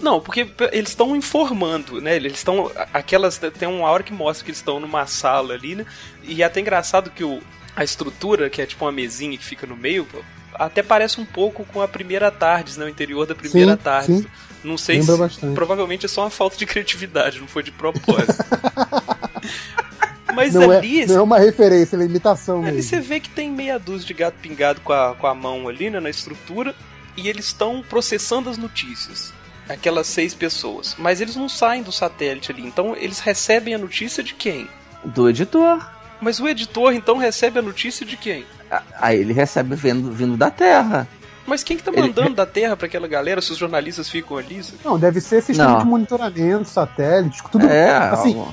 [0.00, 2.16] Não, porque eles estão informando, né?
[2.16, 2.70] Eles estão.
[2.92, 3.38] Aquelas.
[3.58, 5.84] Tem uma hora que mostra que eles estão numa sala ali, né?
[6.22, 7.40] E é até engraçado que o,
[7.76, 10.06] a estrutura, que é tipo uma mesinha que fica no meio,
[10.54, 12.84] até parece um pouco com a primeira tarde, né?
[12.86, 14.06] O interior da primeira Sim, tarde.
[14.22, 14.26] sim.
[14.62, 15.20] Não sei Lembra se.
[15.20, 15.54] bastante.
[15.54, 18.44] Provavelmente é só uma falta de criatividade, não foi de propósito.
[20.34, 21.06] Mas Não é, ali.
[21.06, 22.82] não é uma referência, é imitação Ali mesmo.
[22.88, 25.90] você vê que tem meia dúzia de gato pingado com a, com a mão ali,
[25.90, 26.74] né, na estrutura,
[27.16, 29.32] e eles estão processando as notícias.
[29.72, 30.94] Aquelas seis pessoas.
[30.98, 34.68] Mas eles não saem do satélite ali, então eles recebem a notícia de quem?
[35.04, 35.88] Do editor.
[36.20, 38.44] Mas o editor então recebe a notícia de quem?
[38.70, 41.06] A- Aí ele recebe vindo, vindo da Terra.
[41.46, 44.36] Mas quem que tá Ele- mandando da Terra pra aquela galera se os jornalistas ficam
[44.36, 44.62] ali?
[44.62, 44.78] sabe?
[44.84, 45.78] Não, deve ser sistema Não.
[45.78, 47.66] de monitoramento, satélite, tudo.
[47.66, 48.48] É, assim, ó,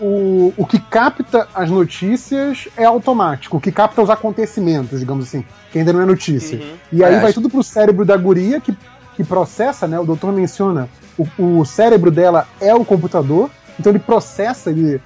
[0.00, 5.44] o, o que capta as notícias é automático, o que capta os acontecimentos, digamos assim,
[5.70, 6.58] que ainda não é notícia.
[6.58, 6.74] Uhum.
[6.92, 8.74] E aí É, vai acho- tudo pro cérebro da guria que,
[9.16, 9.98] que processa, né?
[9.98, 15.00] O doutor menciona, o, o cérebro dela é o computador, então ele processa, ele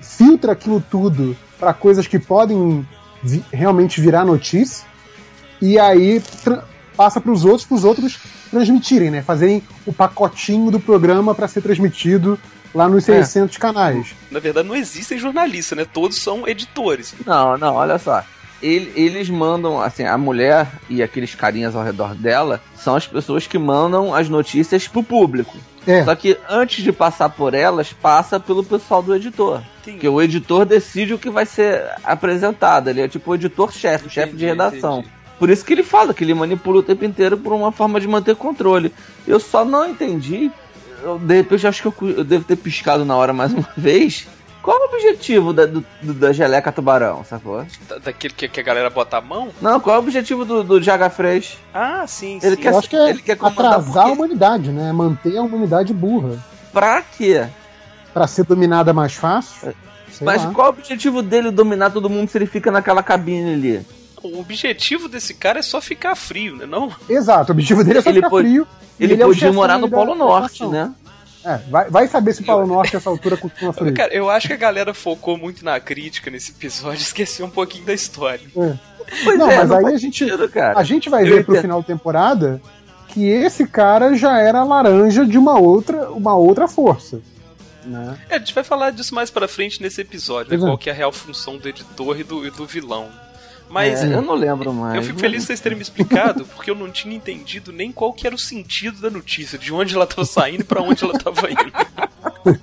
[0.00, 2.86] filtra aquilo tudo para coisas que podem
[3.22, 4.86] vi- realmente virar notícia,
[5.60, 6.22] e aí
[6.96, 8.18] passa para os outros, para os outros
[8.50, 9.22] transmitirem, né?
[9.22, 12.38] Fazerem o pacotinho do programa para ser transmitido
[12.74, 13.22] lá nos É.
[13.22, 14.14] 600 canais.
[14.30, 15.84] Na verdade, não existem jornalistas, né?
[15.90, 17.14] Todos são editores.
[17.26, 18.22] Não, não, olha só.
[18.62, 23.46] Ele- eles mandam, assim, a mulher e aqueles carinhas ao redor dela são as pessoas
[23.46, 25.56] que mandam as notícias pro público.
[25.86, 29.62] É, Só que antes de passar por elas, passa pelo pessoal do editor.
[29.80, 29.96] Entendi.
[29.96, 32.88] Porque o editor decide o que vai ser apresentado.
[32.90, 34.98] Ele é tipo o editor-chefe, o chefe de redação.
[35.00, 35.14] entendi.
[35.38, 38.06] Por isso que ele fala que ele manipula o tempo inteiro por uma forma de
[38.06, 38.92] manter controle.
[39.26, 40.50] Eu só não entendi.
[41.02, 44.28] Eu, de repente, acho que eu, eu devo ter piscado na hora mais uma vez.
[44.62, 47.64] Qual é o objetivo da, do- do- da geleca tubarão, sacou?
[47.88, 49.48] Da- Daquele que, que a galera bota a mão?
[49.60, 51.56] Não, qual é o objetivo do, do Jaga Fresh?
[51.72, 52.62] Ah, sim, Ele sim.
[52.62, 54.92] quer- eu acho que é ele quer atrasar a humanidade, né?
[54.92, 56.38] Manter a humanidade burra.
[56.72, 57.46] Pra quê?
[58.12, 59.72] Pra ser dominada mais fácil.
[60.10, 60.52] Sei Mas lá.
[60.52, 63.86] qual é o objetivo dele dominar todo mundo se ele fica naquela cabine ali?
[64.22, 66.66] O objetivo desse cara é só ficar frio, né?
[66.66, 66.92] Não?
[67.08, 68.66] Exato, o objetivo dele é só Ele ficar pode- frio.
[68.98, 70.92] e Ele, é podia chefão morar no Polo Norte, né?
[71.44, 73.94] É, vai, vai saber se o Polo Norte nessa altura continua frio.
[73.94, 77.50] Cara, eu acho que a galera focou muito na crítica nesse episódio e esqueceu um
[77.50, 78.46] pouquinho da história.
[78.56, 78.74] É.
[79.24, 80.78] Pois Não, é, mas não aí a gente- sentido, cara.
[80.78, 81.62] A gente vai Eu ver pro entendo.
[81.62, 82.60] final da temporada
[83.08, 87.20] que esse cara já era laranja de uma outra, uma outra força.
[87.84, 88.16] Né?
[88.28, 90.58] É, a gente vai falar disso mais pra frente nesse episódio, né?
[90.64, 93.08] Qual que é a real função do editor e do, e do vilão.
[93.70, 94.96] Mas É, eu não lembro mais.
[94.96, 98.12] eu fico feliz de vocês terem me explicado, porque eu não tinha entendido nem qual
[98.12, 101.16] que era o sentido da notícia, de onde ela tava saindo e pra onde ela
[101.16, 101.72] tava indo.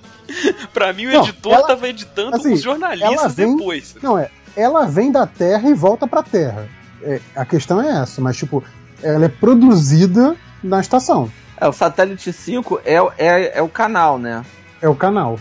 [0.74, 3.96] pra mim, o Não, editor ela- tava editando assim, os ela jornalistas vem- depois.
[4.02, 4.30] Não, é.
[4.56, 6.68] Ela vem da Terra e volta pra Terra.
[7.02, 8.64] É, a questão é essa, mas tipo,
[9.02, 11.32] ela é produzida na estação.
[11.60, 14.44] É, o satélite 5 é, é, é o canal, né?
[14.82, 15.40] É o canal.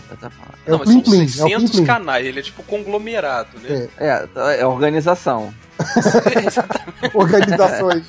[0.65, 1.27] É não, o Plim Plim.
[1.51, 3.87] É o Plim canais, ele é tipo conglomerado, né?
[3.97, 5.53] É, é, é organização.
[7.13, 8.05] Organizações.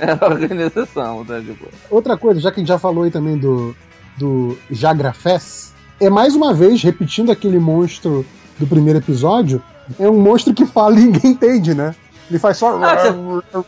[0.00, 1.40] É organização, tá?
[1.40, 1.68] Tipo.
[1.90, 3.74] Outra coisa, já que a gente já falou aí também do,
[4.16, 8.24] do Jagrafés, é mais uma vez, repetindo aquele monstro
[8.58, 9.62] do primeiro episódio,
[9.98, 11.94] é um monstro que fala e ninguém entende, né?
[12.30, 12.78] Ele faz só.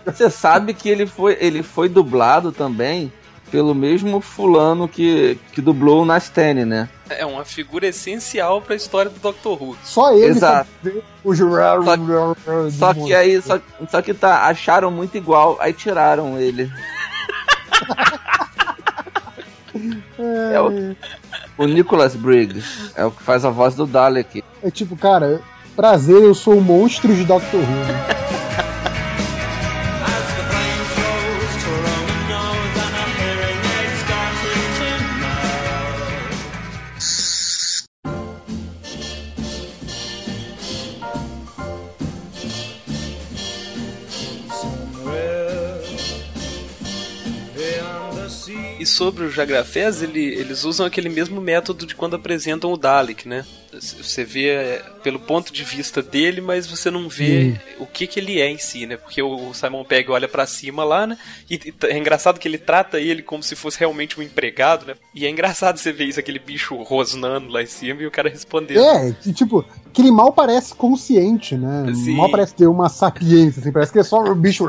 [0.07, 3.13] Você ah, sabe que ele foi, ele foi dublado também
[3.51, 6.89] pelo mesmo fulano que, que dublou o Nastene, né?
[7.09, 9.77] É uma figura essencial para a história do Doctor Who.
[9.85, 10.69] Só ele Exato.
[11.23, 11.97] o só,
[12.71, 16.71] só que aí só, só que tá acharam muito igual, aí tiraram ele.
[20.19, 20.97] é o,
[21.59, 24.43] o Nicholas Briggs é o que faz a voz do Dalek.
[24.63, 25.41] É tipo, cara,
[25.77, 28.14] prazer, eu sou o monstro de Doctor Who.
[48.95, 53.45] Sobre o Jagrafés, ele, eles usam aquele mesmo método de quando apresentam o Dalek, né?
[53.81, 57.83] Você vê é, pelo ponto de vista dele, mas você não vê hum.
[57.83, 58.97] o que, que ele é em si, né?
[58.97, 61.19] Porque o Simon Pegg olha para cima lá, né?
[61.49, 64.95] E é engraçado que ele trata ele como se fosse realmente um empregado, né?
[65.15, 68.29] E é engraçado você ver isso, aquele bicho rosnando lá em cima e o cara
[68.29, 68.81] respondendo.
[68.81, 71.93] É, que tipo, que ele mal parece consciente, né?
[71.95, 72.17] Sim.
[72.17, 74.67] Mal parece ter uma sapiência, assim, parece que é só um bicho.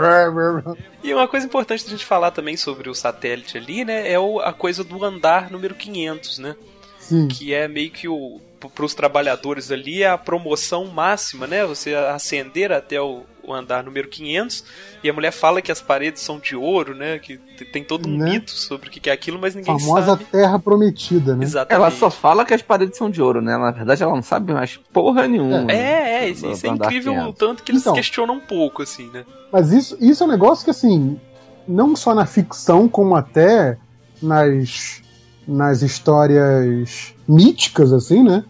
[1.04, 4.12] E uma coisa importante da gente falar também sobre o satélite ali, né?
[4.12, 6.56] É a coisa do andar número 500, né?
[7.00, 7.28] Sim.
[7.28, 8.40] Que é meio que o
[8.74, 11.66] para os trabalhadores ali é a promoção máxima, né?
[11.66, 14.64] Você ascender até o, o, andar número 500
[15.04, 17.20] e a mulher fala que as paredes são de ouro, né?
[17.20, 17.38] Que
[17.72, 18.32] tem todo um né?
[18.32, 20.26] mito sobre o que é aquilo, mas ninguém Famosa sabe.
[20.26, 21.44] Terra Prometida, né?
[21.44, 21.82] Exatamente.
[21.82, 23.58] Ela só fala que as paredes são de ouro, né?
[23.58, 25.72] Na verdade, ela não sabe mais porra nenhuma.
[25.72, 29.10] É, é, isso, isso é incrível o tanto que eles então, questionam um pouco, assim,
[29.14, 29.26] né?
[29.52, 31.20] Mas isso, isso é um negócio que, assim,
[31.68, 33.78] não só na ficção, como até
[34.22, 35.04] nas
[35.48, 38.44] nas histórias míticas, assim, né?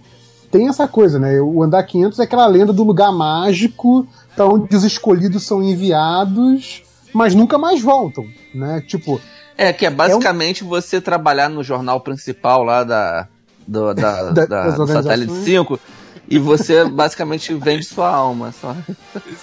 [0.56, 1.42] Tem essa coisa, né?
[1.42, 6.82] O Andar 500 é aquela lenda do lugar mágico, para onde os escolhidos são enviados,
[7.14, 8.82] mas nunca mais voltam, né?
[8.88, 9.20] Tipo.
[9.58, 10.70] É, que é basicamente é um...
[10.70, 13.28] você trabalhar no jornal principal lá da,
[13.68, 15.78] do, da, da, da do Satélite 5
[16.30, 18.54] e você basicamente vende sua alma.
[18.54, 18.74] Só.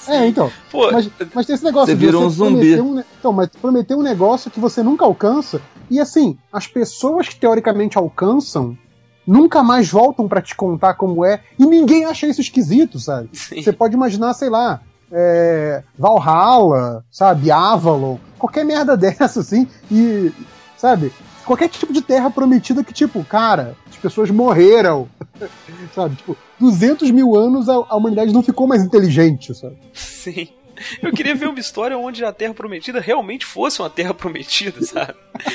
[0.09, 0.51] É, então.
[0.71, 2.81] Pô, mas, mas tem esse negócio você vira um zumbi.
[2.81, 5.61] Um, então, mas prometer um negócio que você nunca alcança.
[5.91, 8.79] E assim, as pessoas que teoricamente alcançam
[9.27, 11.41] nunca mais voltam para te contar como é.
[11.59, 13.31] E ninguém acha isso esquisito, sabe?
[13.33, 13.63] Sim.
[13.63, 14.81] Você pode imaginar, sei lá,
[15.11, 17.51] é, Valhalla, sabe?
[17.51, 19.69] Avalon, qualquer merda dessa, assim.
[19.91, 20.33] E,
[20.77, 21.13] sabe?
[21.45, 25.09] Qualquer tipo de terra prometida que, tipo, cara, as pessoas morreram.
[25.95, 26.17] sabe?
[26.17, 29.77] Tipo, 200 mil anos a, a humanidade não ficou mais inteligente, sabe?
[29.93, 30.49] Sim.
[31.03, 35.15] Eu queria ver uma história onde a Terra Prometida realmente fosse uma Terra Prometida, sabe?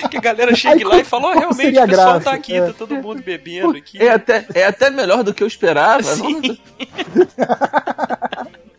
[0.09, 2.67] Que a galera chegue lá e falou, oh, realmente, o pessoal tá aqui, é.
[2.67, 4.01] tá todo mundo bebendo aqui.
[4.01, 6.03] É até, é até melhor do que eu esperava.
[6.03, 6.57] Sim.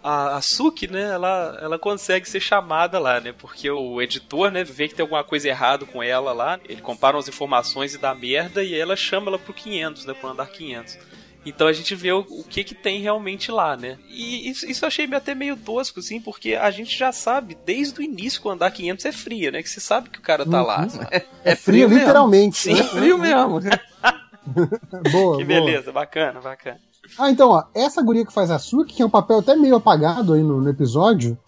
[0.02, 3.34] a, a Suki, né, ela, ela consegue ser chamada lá, né?
[3.36, 7.18] Porque o editor, né, vê que tem alguma coisa errada com ela lá, ele compara
[7.18, 10.98] as informações e dá merda, e ela chama ela pro 500, né, pro andar 500.
[11.46, 13.96] Então a gente vê o, o, que que tem realmente lá, né?
[14.08, 18.00] E isso, isso eu achei até meio tosco, assim, porque a gente já sabe desde
[18.00, 19.62] o início que o andar 500 é fria, né?
[19.62, 20.66] Que você sabe que o cara tá uhum.
[20.66, 20.86] lá.
[21.10, 22.58] É, é, frio, frio literalmente.
[22.58, 22.80] Sim, né?
[22.80, 23.60] é frio mesmo.
[25.12, 25.94] boa, que beleza, boa.
[25.94, 26.78] bacana, bacana.
[27.18, 29.76] Ah, então, ó, essa guria que faz a Suki, que é um papel até meio
[29.76, 31.38] apagado aí no, no episódio,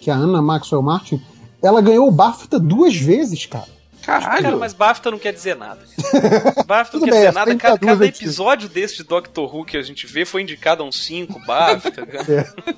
[0.00, 1.20] que é a Anna Maxwell Martin,
[1.62, 3.77] ela ganhou o BAFTA duas vezes, cara.
[4.08, 4.42] Caralho.
[4.42, 5.80] Cara, mas BAFTA não quer dizer nada.
[6.66, 7.56] BAFTA não quer bem, dizer nada.
[7.56, 11.04] Cada, cada episódio desse de Doctor Who que a gente vê foi indicado a uns
[11.04, 12.08] 5 BAFTA.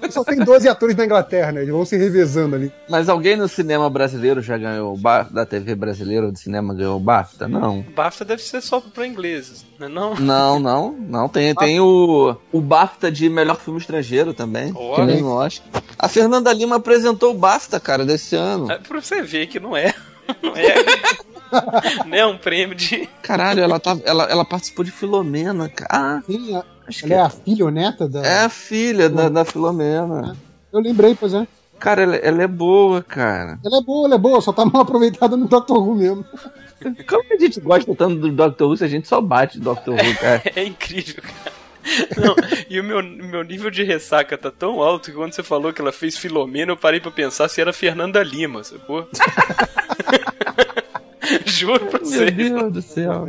[0.02, 0.10] É.
[0.10, 1.60] Só tem 12 atores da Inglaterra, né?
[1.60, 2.72] Eles vão se revezando ali.
[2.88, 5.32] Mas alguém no cinema brasileiro já ganhou o BAFTA?
[5.32, 7.46] Da TV brasileira ou do cinema ganhou o BAFTA?
[7.46, 7.82] Não.
[7.94, 9.86] BAFTA deve ser só para ingleses, né?
[9.86, 10.92] Não, não, não.
[10.92, 11.28] não.
[11.28, 14.72] Tem, tem o, o BAFTA de melhor filme estrangeiro também.
[14.74, 15.06] Olha.
[15.06, 15.80] Que nem Oscar.
[15.96, 18.68] A Fernanda Lima apresentou o BAFTA, cara, desse ano.
[18.68, 19.94] É pra você ver que não é.
[20.42, 23.08] Não é, não é um prêmio de.
[23.22, 25.88] Caralho, ela, tá, ela, ela participou de Filomena, cara.
[25.90, 26.64] Ah, Sim, a,
[27.02, 28.20] ela é, é a filha ou neta da.
[28.20, 30.36] É a filha da, da Filomena.
[30.72, 31.46] Eu lembrei, pois é.
[31.78, 33.58] Cara, ela, ela, é boa, cara.
[33.64, 36.24] Ela é boa, ela é boa, só tá mal aproveitada no Doctor Who mesmo.
[37.08, 39.64] Como que a gente gosta tanto do Doctor Who se a gente só bate do
[39.64, 40.42] Doctor Who, cara?
[40.44, 41.52] É, é incrível, cara.
[42.16, 42.36] Não,
[42.68, 45.80] e o meu, meu nível de ressaca tá tão alto que quando você falou que
[45.80, 49.08] ela fez Filomena, eu parei pra pensar se era Fernanda Lima, sacou?
[51.46, 52.30] Juro pra Meu você.
[52.30, 53.26] Deus do céu.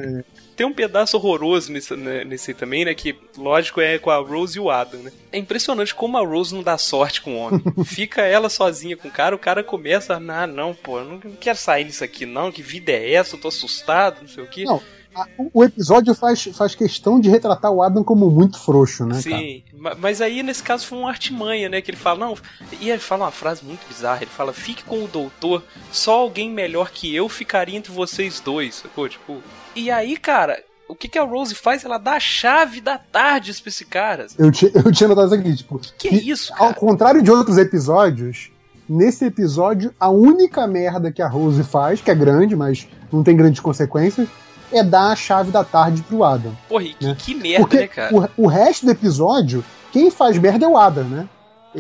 [0.55, 2.93] Tem um pedaço horroroso nesse, né, nesse aí também, né?
[2.93, 5.11] Que, lógico, é com a Rose e o Adam, né?
[5.31, 7.63] É impressionante como a Rose não dá sorte com o homem.
[7.85, 11.57] Fica ela sozinha com o cara, o cara começa, ah, não, pô, eu não quero
[11.57, 12.51] sair nisso aqui, não.
[12.51, 13.35] Que vida é essa?
[13.35, 14.63] Eu tô assustado, não sei o quê.
[14.65, 14.81] Não,
[15.15, 19.37] a- o episódio faz, faz questão de retratar o Adam como muito frouxo, né, cara?
[19.37, 21.81] Sim, ma- mas aí nesse caso foi uma artimanha, né?
[21.81, 22.37] Que ele fala, não.
[22.79, 24.21] E ele fala uma frase muito bizarra.
[24.21, 28.75] Ele fala: fique com o doutor, só alguém melhor que eu ficaria entre vocês dois,
[28.75, 29.07] sacou?
[29.09, 29.41] Tipo.
[29.75, 31.83] E aí, cara, o que, que a Rose faz?
[31.85, 34.27] Ela dá a chave da tarde pra esse cara.
[34.37, 35.79] Eu, ti- eu tinha notado isso aqui, tipo.
[35.97, 36.73] Que é isso, Ao cara?
[36.73, 38.51] contrário de outros episódios,
[38.89, 43.35] nesse episódio, a única merda que a Rose faz, que é grande, mas não tem
[43.37, 44.27] grandes consequências,
[44.71, 46.55] é dar a chave da tarde pro Adam.
[46.67, 47.15] Porra, e que, né?
[47.17, 48.15] que merda, Porque né, cara?
[48.37, 51.29] o, o resto do episódio, quem faz merda é o Adam, né?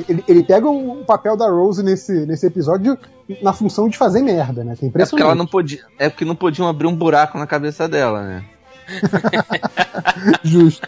[0.07, 2.97] Ele, ele pega o papel da Rose nesse, nesse episódio
[3.41, 4.75] na função de fazer merda, né?
[4.77, 5.81] Que é É porque ela não podia.
[5.99, 8.43] É porque não podiam abrir um buraco na cabeça dela, né?
[10.43, 10.87] Justo.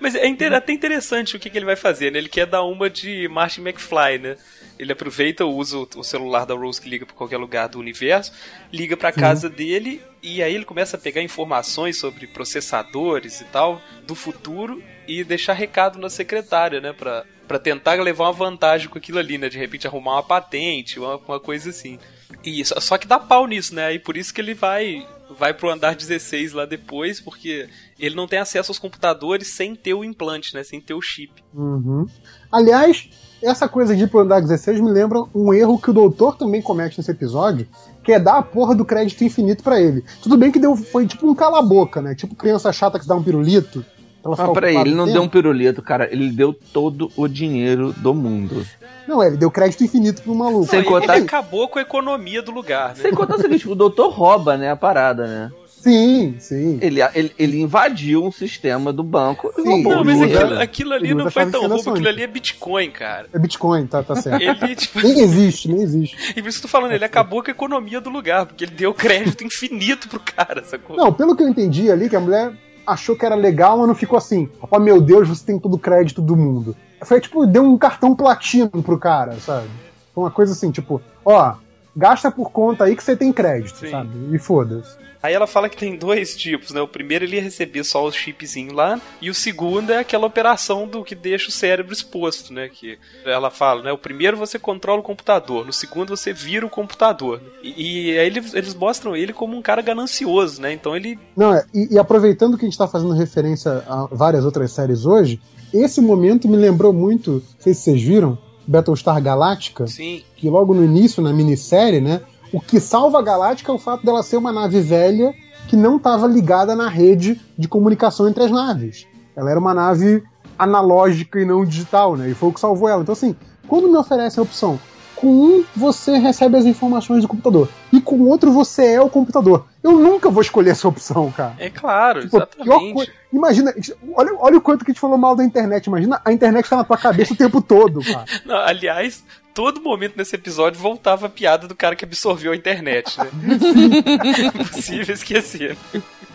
[0.00, 2.18] Mas é inter- até interessante o que, que ele vai fazer, né?
[2.18, 4.36] Ele quer dar uma de Martin McFly, né?
[4.84, 8.32] Ele aproveita, usa o- o celular da Rose que liga pra qualquer lugar do universo,
[8.72, 13.80] liga pra casa dele e aí ele começa a pegar informações sobre processadores e tal
[14.06, 16.92] do futuro e deixar recado na secretária, né?
[16.92, 19.48] Pra, pra tentar levar uma vantagem com aquilo ali, né?
[19.48, 21.98] De repente arrumar uma patente, uma, uma coisa assim.
[22.44, 23.94] E só, só que dá pau nisso, né?
[23.94, 25.06] E por isso que ele vai
[25.38, 27.66] vai pro andar 16 lá depois, porque
[27.98, 30.62] ele não tem acesso aos computadores sem ter o implante, né?
[30.62, 31.42] Sem ter o chip.
[31.52, 32.06] Uhum.
[32.52, 33.08] Aliás,
[33.44, 36.60] essa coisa de ir pro andar 16 me lembra um erro que o doutor também
[36.62, 37.66] comete nesse episódio,
[38.02, 40.04] que é dar a porra do crédito infinito pra ele.
[40.22, 42.14] Tudo bem que deu, foi tipo um cala-boca, né?
[42.14, 43.84] Tipo criança chata que se dá um pirulito.
[44.24, 45.12] ela Mas ficar peraí, ele não tempo.
[45.14, 46.08] deu um pirulito, cara.
[46.12, 48.64] Ele deu todo o dinheiro do mundo.
[49.06, 50.66] Não, é, ele deu crédito infinito pro maluco.
[50.66, 53.02] Sem contar- Ele acabou com a economia do lugar, né?
[53.02, 55.52] Sem contar o seguinte, o doutor rouba, né, a parada, né?
[55.84, 56.78] Sim, sim.
[56.80, 60.40] Ele, ele, ele invadiu um sistema do banco e Sim, Não, mas dinheiro.
[60.40, 63.28] aquilo, aquilo ali não foi tão roubo, aquilo ali é Bitcoin, cara.
[63.32, 64.40] É Bitcoin, tá, tá certo.
[64.64, 66.16] Ele, tipo, nem existe, nem existe.
[66.34, 68.64] e por isso que eu tô falando, ele acabou com a economia do lugar, porque
[68.64, 70.96] ele deu crédito infinito pro cara, sacou?
[70.96, 72.52] Não, pelo que eu entendi ali, que a mulher
[72.86, 74.48] achou que era legal, mas não ficou assim.
[74.70, 76.74] Oh meu Deus, você tem todo o crédito do mundo.
[77.02, 79.68] Foi tipo, deu um cartão platino pro cara, sabe?
[80.14, 81.54] Foi uma coisa assim, tipo, ó,
[81.94, 83.90] gasta por conta aí que você tem crédito, Sim.
[83.90, 84.34] sabe?
[84.34, 85.03] E foda-se.
[85.24, 86.82] Aí ela fala que tem dois tipos, né?
[86.82, 90.86] O primeiro ele ia receber só o chipzinho lá, e o segundo é aquela operação
[90.86, 92.68] do que deixa o cérebro exposto, né?
[92.68, 93.90] Que ela fala, né?
[93.90, 97.40] O primeiro você controla o computador, no segundo você vira o computador.
[97.62, 100.74] E, e aí eles, eles mostram ele como um cara ganancioso, né?
[100.74, 101.18] Então ele.
[101.34, 105.06] Não, é, e, e aproveitando que a gente tá fazendo referência a várias outras séries
[105.06, 105.40] hoje,
[105.72, 110.74] esse momento me lembrou muito, não sei se vocês viram, Battlestar Galactica, Sim, que logo
[110.74, 112.20] no início, na minissérie, né,
[112.54, 115.34] o que salva a Galáctica é o fato dela ser uma nave velha
[115.66, 119.08] que não estava ligada na rede de comunicação entre as naves.
[119.34, 120.22] Ela era uma nave
[120.56, 122.30] analógica e não digital, né?
[122.30, 123.02] E foi o que salvou ela.
[123.02, 123.34] Então, assim,
[123.66, 124.78] quando me oferecem a opção,
[125.16, 129.10] com um você recebe as informações do computador e com o outro você é o
[129.10, 129.66] computador.
[129.82, 131.54] Eu nunca vou escolher essa opção, cara.
[131.58, 133.12] é claro, Tipo, exatamente.
[133.32, 133.74] Imagina,
[134.14, 135.86] olha, olha o quanto que a gente falou mal da internet.
[135.86, 138.24] Imagina, a internet tá na tua cabeça o tempo todo, cara.
[138.46, 143.16] Não, aliás, todo momento nesse episódio voltava a piada do cara que absorveu a internet,
[143.18, 143.30] né?
[144.60, 145.76] Impossível esquecer.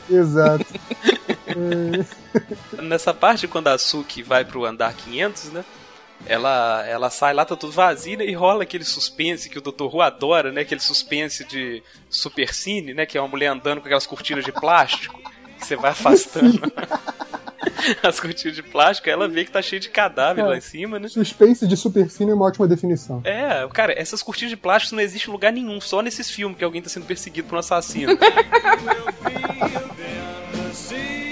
[0.09, 0.65] Exato.
[2.81, 5.65] Nessa parte, quando a Suki vai pro andar 500, né?
[6.25, 9.83] Ela, ela sai lá, tá tudo vazio, né, e rola aquele suspense que o Dr.
[9.83, 10.61] Who adora, né?
[10.61, 13.05] Aquele suspense de supercine, né?
[13.05, 15.19] Que é uma mulher andando com aquelas cortinas de plástico,
[15.57, 16.59] que você vai afastando
[18.03, 21.07] as cortinas de plástico, ela vê que tá cheio de cadáver lá em cima, né?
[21.07, 23.21] Suspense de supercine é uma ótima definição.
[23.23, 26.63] É, cara, essas cortinas de plástico não existem em lugar nenhum, só nesses filmes que
[26.63, 28.17] alguém tá sendo perseguido por um assassino.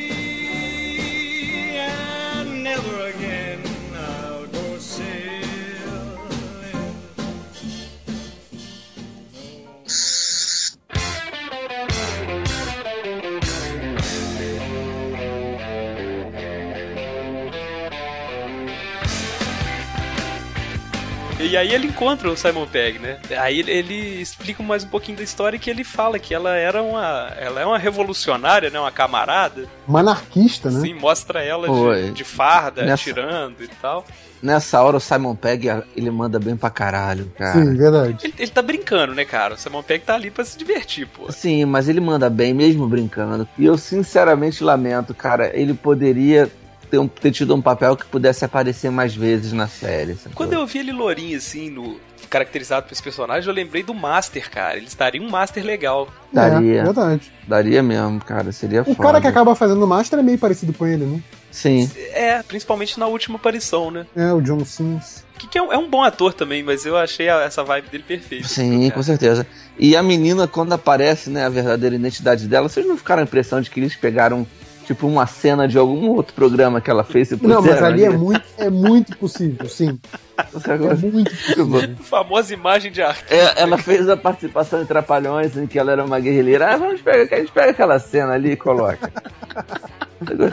[21.47, 23.17] E aí ele encontra o Simon Pegg, né?
[23.39, 27.31] Aí ele, explica mais um pouquinho da história que ele fala que ela era uma.
[27.39, 28.79] Ela é uma revolucionária, né?
[28.79, 29.65] Uma camarada.
[29.87, 30.79] Uma anarquista, né?
[30.79, 34.06] Assim, mostra ela de, de farda, Nessa- atirando e tal.
[34.43, 37.54] Nessa hora o Simon Pegg, ele manda bem pra caralho, cara.
[37.60, 38.17] Sim, verdade.
[38.23, 39.56] Ele, ele tá brincando, né, cara?
[39.56, 41.31] O Simon Pegg tá ali pra se divertir, pô.
[41.31, 43.48] Sim, mas ele manda bem mesmo brincando.
[43.58, 45.50] E eu sinceramente lamento, cara.
[45.58, 46.52] Ele poderia
[46.90, 50.15] ter, um- ter tido um papel que pudesse aparecer mais vezes na série.
[50.15, 50.33] sacou?
[50.33, 54.50] Quando eu vi ele lourinho assim, no, caracterizado por esse personagem, eu lembrei do Master,
[54.50, 54.77] cara.
[54.77, 56.08] Ele estaria um Master legal.
[56.31, 56.81] Daria.
[56.81, 57.31] É, verdade.
[57.48, 58.52] Daria mesmo, cara.
[58.52, 58.98] Seria O foda.
[59.04, 61.21] cara que acaba fazendo o Master é meio parecido com ele, né?
[61.52, 61.90] Sim.
[62.13, 64.06] É, principalmente na última aparição, né?
[64.15, 65.25] É, o John Sims.
[65.40, 67.90] Que, que é, um, é um bom ator também, mas eu achei a- essa vibe
[67.90, 68.48] dele perfeita.
[68.48, 69.46] Sim, com certeza.
[69.79, 73.62] E a menina, quando aparece, né, a verdadeira identidade dela, vocês não ficaram a impressão
[73.62, 74.46] de que eles pegaram,
[74.88, 78.10] tipo, uma cena de algum outro programa que ela fez e Não, mas ali é
[78.10, 80.00] muito, é muito possível, sim.
[80.38, 81.96] É muito possível.
[82.04, 83.27] Famosa imagem de arquivo.
[83.29, 86.73] É, ela fez a participação em Trapalhões, em que ela era uma guerrilheira.
[86.73, 89.12] Ah, vamos pegar, a gente pega aquela cena ali e coloca.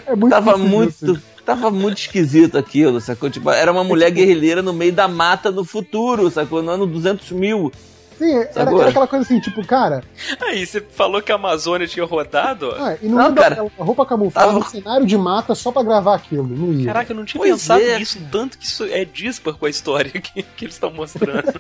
[0.07, 1.23] É muito tava possível, muito, sim.
[1.47, 3.31] tava muito esquisito aquilo, sacou?
[3.31, 6.61] Tipo, era uma mulher guerrilheira no meio da mata no futuro, sacou?
[6.61, 7.71] No ano 200 mil.
[8.19, 10.03] Sim, era, era aquela coisa assim, tipo, cara,
[10.41, 12.71] Aí, você falou que a Amazônia tinha rodado?
[12.71, 12.77] ó.
[12.79, 13.67] ah, e não, Não, cara.
[13.77, 16.87] roupa camuflada, Tava- um cenário de mata só pra gravar aquilo, não ia.
[16.87, 17.99] Caraca, eu não tinha Pois pensado é.
[17.99, 21.53] nisso, tanto que isso é dispar com a história que, que eles estão mostrando.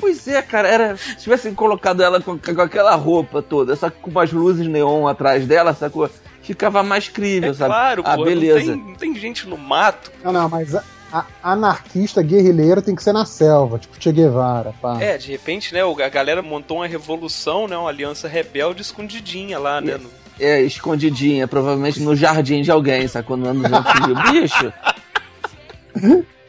[0.00, 0.96] Pois é, cara, era.
[0.96, 5.06] Se tivessem colocado ela com, com aquela roupa toda, só que com umas luzes neon
[5.06, 6.10] atrás dela, sacou?
[6.42, 7.70] Ficava mais crível, É sabe?
[7.72, 8.74] claro, ah, pô, beleza.
[8.74, 10.10] Não, tem, não tem gente no mato.
[10.24, 10.74] Não, não, mas
[11.12, 15.00] a, anarquista guerrilheira tem que ser na selva, tipo Che Guevara, pá.
[15.00, 19.58] É, de repente, né, o- a galera montou uma revolução, né, uma aliança rebelde escondidinha
[19.58, 19.98] lá, né?
[19.98, 20.10] no-
[20.40, 23.36] É, escondidinha, provavelmente no jardim de alguém, sacou?
[23.36, 24.16] No ano 200 mil.
[24.32, 24.72] Bicho!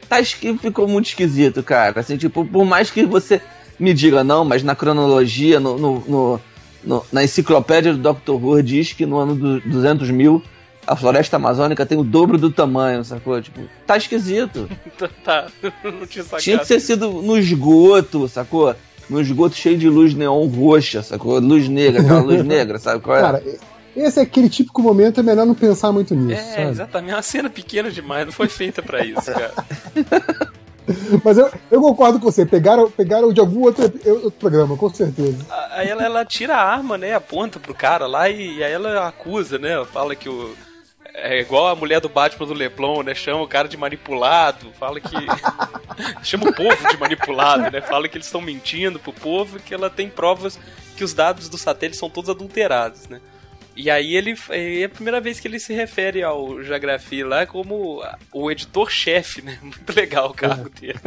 [0.07, 0.23] Tá.
[0.61, 1.99] Ficou muito esquisito, cara.
[1.99, 3.41] Assim, tipo, por mais que você
[3.79, 6.41] me diga não, mas na cronologia, no, no- no-
[6.83, 8.31] no- na enciclopédia do Dr.
[8.33, 10.41] Who diz que no ano do 200 mil
[10.85, 13.41] a floresta amazônica tem o dobro do tamanho, sacou?
[13.41, 14.69] Tipo, tá esquisito.
[15.23, 15.47] tá,
[15.83, 16.41] não tinha sacado.
[16.43, 18.75] Tinha que ter sido no esgoto, sacou?
[19.09, 21.39] No esgoto cheio de luz neon roxa, sacou?
[21.39, 23.21] Luz negra, aquela luz negra, sabe qual é?
[23.21, 23.43] Cara,
[23.95, 26.69] esse é aquele típico momento, é melhor não pensar muito nisso, É, sabe?
[26.69, 27.11] exatamente.
[27.11, 29.53] É uma cena pequena demais, não foi feita pra isso, cara.
[31.23, 35.37] Mas eu, eu concordo com você, pegaram, pegaram de algum outro, outro programa, com certeza.
[35.71, 37.13] Aí ela, ela tira a arma, né?
[37.13, 39.83] Aponta pro cara lá e, aí ela acusa, né?
[39.85, 40.51] Fala que o.
[41.13, 43.13] É igual a mulher do Batman do Leblon, né?
[43.13, 45.15] Chama o cara de manipulado, fala que.
[46.23, 47.81] Chama o povo de manipulado, né?
[47.81, 50.59] Fala que eles estão mentindo pro povo e que ela tem provas
[50.97, 53.21] que os dados do satélite são todos adulterados, né?
[53.75, 58.03] E aí ele é a primeira vez que ele se refere ao Jagrafi lá como
[58.31, 59.57] o editor-chefe, né?
[59.63, 60.99] Muito legal o cargo dele.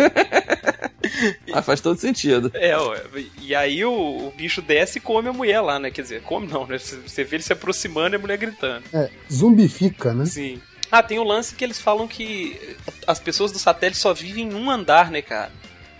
[1.49, 2.51] Mas faz todo sentido.
[2.55, 3.03] É, ué.
[3.41, 5.91] E aí o, o bicho desce e come a mulher lá, né?
[5.91, 6.79] Quer dizer, come não, né?
[6.79, 8.85] Você vê ele se aproximando e a mulher gritando.
[8.93, 10.27] É, zumbifica, né?
[10.27, 10.61] Sim.
[10.91, 14.55] Ah, tem o lance que eles falam que as pessoas do satélite só vivem em
[14.55, 15.53] um andar, né, cara?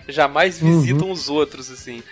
[0.09, 2.03] Jamais visitam os outros, assim.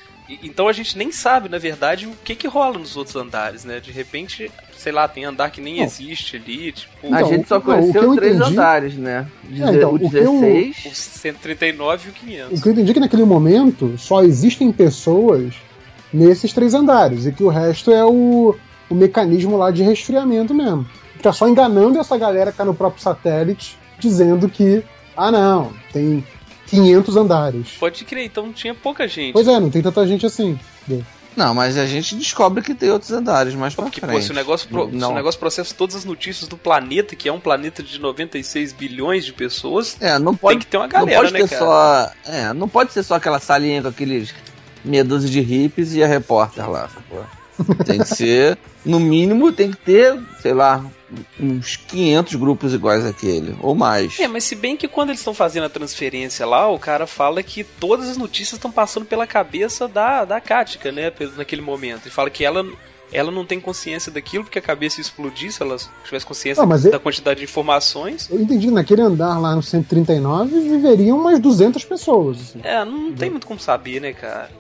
[0.43, 3.79] Então a gente nem sabe, na verdade, o que que rola nos outros andares, né?
[3.79, 5.85] De repente, sei lá, tem andar que nem Não.
[5.85, 8.95] existe ali, tipo, Então, a gente só não, o que eu conheceu três entendi- andares,
[8.97, 9.27] né?
[9.45, 10.77] De É, então, o o que eu- 16.
[10.87, 12.59] o 139 e o 500.
[12.59, 15.55] O que eu entendi é que naquele momento só existem pessoas
[16.13, 18.55] nesses três andares e que o resto é o,
[18.89, 20.87] o mecanismo lá de resfriamento mesmo.
[21.23, 24.83] Tá só enganando essa galera que tá no próprio satélite, dizendo que,
[25.17, 26.25] ah não, tem
[26.75, 27.69] 500 andares.
[27.79, 29.33] Pode crer, então tinha pouca gente.
[29.33, 30.59] Pois é, não tem tanta gente assim.
[31.37, 34.15] Não, mas a gente descobre que tem outros andares mais pra Porque, frente.
[34.15, 35.11] pô, se o, negócio pro- se Não.
[35.11, 39.25] o negócio processa todas as notícias do planeta, que é um planeta de 96 bilhões
[39.25, 42.11] de pessoas, É, não pode, tem que ter uma não galera, pode né, só.
[42.25, 44.33] É, não pode ser só aquela salinha com aqueles
[44.85, 46.89] meia dúzia de hippies e a repórter lá.
[46.89, 47.25] sacou?
[47.87, 50.85] Tem que ser, no mínimo, tem que ter, sei lá,
[51.39, 54.19] uns 500 grupos iguais àquele, ou mais.
[54.19, 57.43] É, mas se bem que quando eles estão fazendo a transferência lá, o cara fala
[57.43, 62.03] que todas as notícias estão passando pela cabeça da, da Kática, né, naquele momento.
[62.07, 62.67] Ele fala que ela,
[63.13, 66.67] ela não tem consciência daquilo, porque a cabeça ia explodir se ela tivesse consciência Ah,
[66.67, 68.29] mas da ele- quantidade de informações.
[68.31, 72.39] Eu entendi que naquele andar lá no 139 viveriam umas 200 pessoas.
[72.41, 72.61] assim.
[72.65, 74.51] É, não tem muito como saber, né, cara?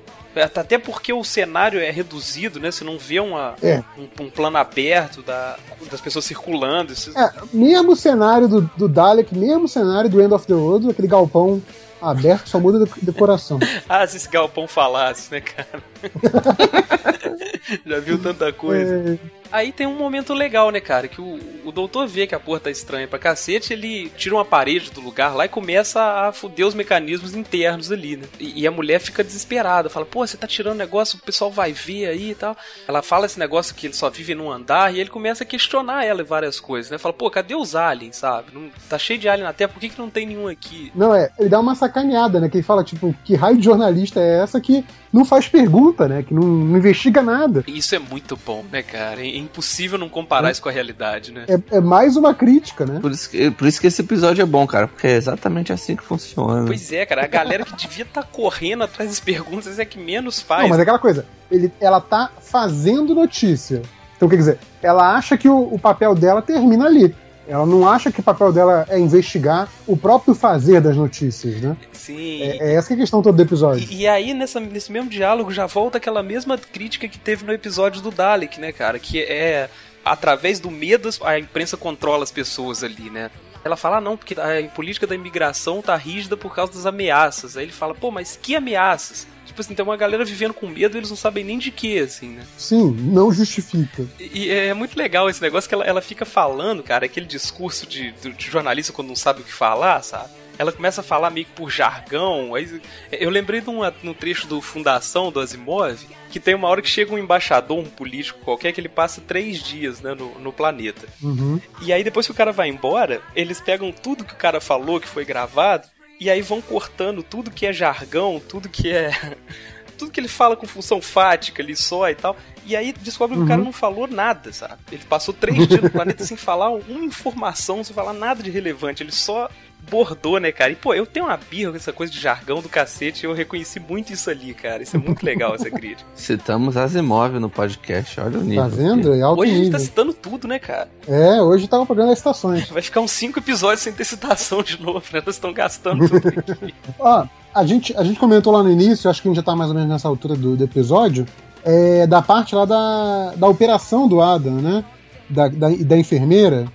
[0.42, 2.70] Até porque o cenário é reduzido, né?
[2.70, 3.82] Você não vê uma, É.
[3.98, 5.56] um, um plano aberto da,
[5.90, 6.92] das pessoas circulando.
[6.92, 10.90] Isso- É, mesmo o cenário do, do Dalek, mesmo cenário do End of the World,
[10.90, 11.62] aquele galpão
[12.02, 13.58] aberto, só muda de decoração.
[13.88, 15.82] Ah, se esse galpão falasse, né, cara?
[17.86, 18.94] Já viu tanta coisa.
[19.12, 19.18] É,
[19.54, 21.06] Aí tem um momento legal, né, cara?
[21.06, 24.44] Que o, o doutor vê que a porra tá estranha pra cacete, ele tira uma
[24.44, 28.24] parede do lugar lá e começa a foder os mecanismos internos ali, né?
[28.40, 31.72] E, e a mulher fica desesperada, fala, pô, você tá tirando negócio, o pessoal vai
[31.72, 32.56] ver aí e tal.
[32.88, 36.04] Ela fala esse negócio que ele só vive num andar e ele começa a questionar
[36.04, 36.98] ela e várias coisas, né?
[36.98, 38.48] Fala, pô, cadê os aliens, sabe?
[38.52, 40.90] Não, tá cheio de alien na Terra, por que, que não tem nenhum aqui?
[40.96, 42.48] Não, é, ele dá uma sacaneada, né?
[42.48, 46.22] Que ele fala, tipo, que raio de jornalista é essa que não faz pergunta, né?
[46.22, 47.64] Que não, não investiga nada.
[47.66, 49.20] Isso é muito bom, né, cara?
[49.20, 51.46] É impossível não comparar isso com a realidade, né?
[51.48, 52.98] É, é mais uma crítica, né?
[53.00, 55.94] Por isso, que, por isso que esse episódio é bom, cara, porque é exatamente assim
[55.96, 56.66] que funciona.
[56.66, 60.40] Pois é, cara, a galera que devia estar correndo atrás das perguntas é que menos
[60.40, 60.62] faz.
[60.62, 63.82] Não, mas é aquela coisa, ele, ela tá fazendo notícia.
[64.16, 67.14] Então, quer dizer, ela acha que o, o papel dela termina ali.
[67.46, 71.76] Ela não acha que o papel dela é investigar o próprio fazer das notícias, né?
[71.92, 72.42] Sim.
[72.42, 73.86] É, é essa que é a questão toda do episódio.
[73.90, 77.52] E, e aí, nessa, nesse mesmo diálogo, já volta aquela mesma crítica que teve no
[77.52, 78.98] episódio do Dalek, né, cara?
[78.98, 79.68] Que é
[80.04, 83.30] através do medo a imprensa controla as pessoas ali, né?
[83.64, 87.56] Ela fala, ah, não, porque a política da imigração tá rígida por causa das ameaças.
[87.56, 89.26] Aí ele fala, pô, mas que ameaças?
[89.54, 91.96] Tipo assim, tem uma galera vivendo com medo e eles não sabem nem de que,
[92.00, 92.42] assim, né?
[92.58, 94.04] Sim, não justifica.
[94.18, 97.86] E, e é muito legal esse negócio que ela, ela fica falando, cara, aquele discurso
[97.86, 100.30] de, de, de jornalista quando não sabe o que falar, sabe?
[100.58, 102.56] Ela começa a falar meio que por jargão.
[102.56, 102.80] Aí,
[103.12, 106.00] eu lembrei de um, um trecho do Fundação do Asimov,
[106.30, 109.62] que tem uma hora que chega um embaixador, um político qualquer, que ele passa três
[109.62, 111.06] dias né, no, no planeta.
[111.22, 111.60] Uhum.
[111.80, 115.00] E aí depois que o cara vai embora, eles pegam tudo que o cara falou,
[115.00, 115.86] que foi gravado,
[116.24, 119.10] e aí vão cortando tudo que é jargão, tudo que é.
[119.98, 122.34] tudo que ele fala com função fática ali só e tal.
[122.64, 124.78] E aí descobre que o cara não falou nada, sabe?
[124.90, 129.02] Ele passou três dias no planeta sem falar uma informação, sem falar nada de relevante.
[129.02, 129.50] Ele só
[129.90, 130.72] bordou, né, cara?
[130.72, 133.78] E, pô, eu tenho uma birra com essa coisa de jargão do cacete, eu reconheci
[133.78, 134.82] muito isso ali, cara.
[134.82, 136.08] Isso é muito legal, essa crítica.
[136.14, 138.62] Citamos Asimov no podcast, olha o nível.
[138.62, 139.14] Tá vendo?
[139.14, 139.78] É alto Hoje a gente nível.
[139.78, 140.88] tá citando tudo, né, cara?
[141.06, 142.68] É, hoje tá o programa das estações.
[142.68, 145.22] Vai ficar uns cinco episódios sem ter citação de novo, né?
[145.24, 146.74] Nós estamos gastando tudo aqui.
[146.98, 149.54] Ó, a gente, a gente comentou lá no início, acho que a gente já tá
[149.54, 151.26] mais ou menos nessa altura do, do episódio,
[151.64, 154.84] é, da parte lá da, da operação do Adam, né?
[155.28, 156.66] Da, da, da enfermeira.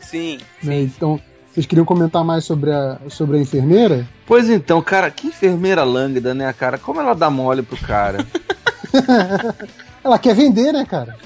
[0.00, 0.74] Sim, né?
[0.74, 0.82] sim.
[0.82, 1.20] Então,
[1.52, 4.08] vocês queriam comentar mais sobre a, sobre a enfermeira?
[4.26, 6.78] Pois então, cara, que enfermeira lânguida, né, cara?
[6.78, 8.26] Como ela dá mole pro cara?
[10.04, 11.16] Ela quer vender, né, cara?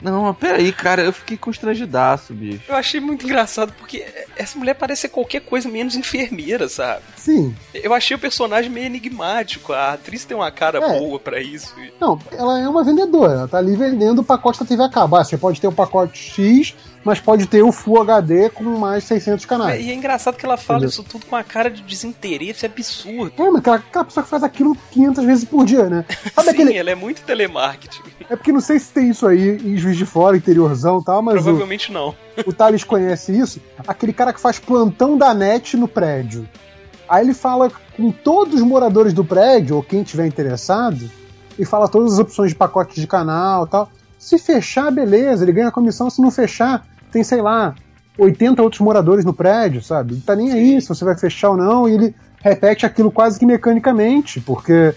[0.00, 2.64] Não, mas peraí, cara, eu fiquei constrangidaço, bicho.
[2.68, 4.04] Eu achei muito engraçado, porque
[4.36, 7.02] essa mulher parece ser qualquer coisa menos enfermeira, sabe?
[7.16, 7.54] Sim.
[7.72, 9.72] Eu achei o personagem meio enigmático.
[9.72, 10.98] A atriz tem uma cara É.
[10.98, 11.72] boa pra isso.
[12.00, 13.32] Não, ela é uma vendedora.
[13.32, 15.14] Ela tá ali vendendo o pacote da TV a cabo.
[15.16, 16.74] Ah, você pode ter o pacote X,
[17.04, 19.84] mas pode ter o Full HD com mais 600 canais.
[19.84, 20.90] E é engraçado que ela fala Entendeu?
[20.90, 23.32] isso tudo com a cara de desinteresse absurdo.
[23.36, 26.04] É, mas aquela, aquela pessoa que faz aquilo 500 vezes por dia, né?
[26.34, 26.76] Sabe Sim, aquele.
[26.76, 28.02] ela é muito telemarketing.
[28.30, 31.22] É porque não sei se tem isso aí em Juiz de Fora, interiorzão e tal,
[31.22, 32.14] mas o, Provavelmente não.
[32.46, 33.60] o Thales conhece isso.
[33.86, 36.48] Aquele cara que faz plantão da net no prédio.
[37.08, 41.10] Aí ele fala com todos os moradores do prédio, ou quem tiver interessado,
[41.58, 43.90] e fala todas as opções de pacote de canal e tal.
[44.18, 46.08] Se fechar, beleza, ele ganha comissão.
[46.08, 47.74] Se não fechar, tem, sei lá,
[48.18, 50.14] 80 outros moradores no prédio, sabe?
[50.14, 53.38] Ele tá nem aí se você vai fechar ou não, e ele repete aquilo quase
[53.38, 54.94] que mecanicamente, porque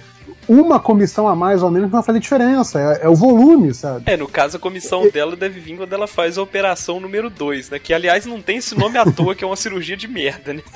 [0.47, 4.03] uma comissão a mais ou menos não vai fazer diferença, é, é o volume, sabe?
[4.05, 7.71] É, no caso, a comissão dela deve vir quando ela faz a operação número 2,
[7.71, 7.79] né?
[7.79, 10.61] Que, aliás, não tem esse nome à toa, que é uma cirurgia de merda, né?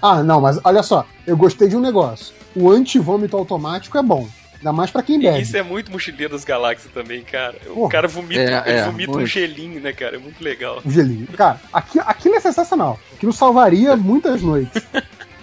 [0.00, 2.32] Ah, não, mas olha só, eu gostei de um negócio.
[2.54, 4.28] O antivômito automático é bom.
[4.58, 5.40] Ainda mais pra quem E bebe.
[5.40, 7.56] isso é muito mochileiro das galáxias também, cara.
[7.68, 7.90] O Porra.
[7.90, 10.16] cara vomita, É, é, vomita um gelinho, né, cara?
[10.16, 10.82] É muito legal.
[10.84, 11.26] Um gelinho.
[11.28, 12.98] Cara, aqui, aquilo é sensacional.
[13.14, 14.82] Aquilo salvaria muitas noites.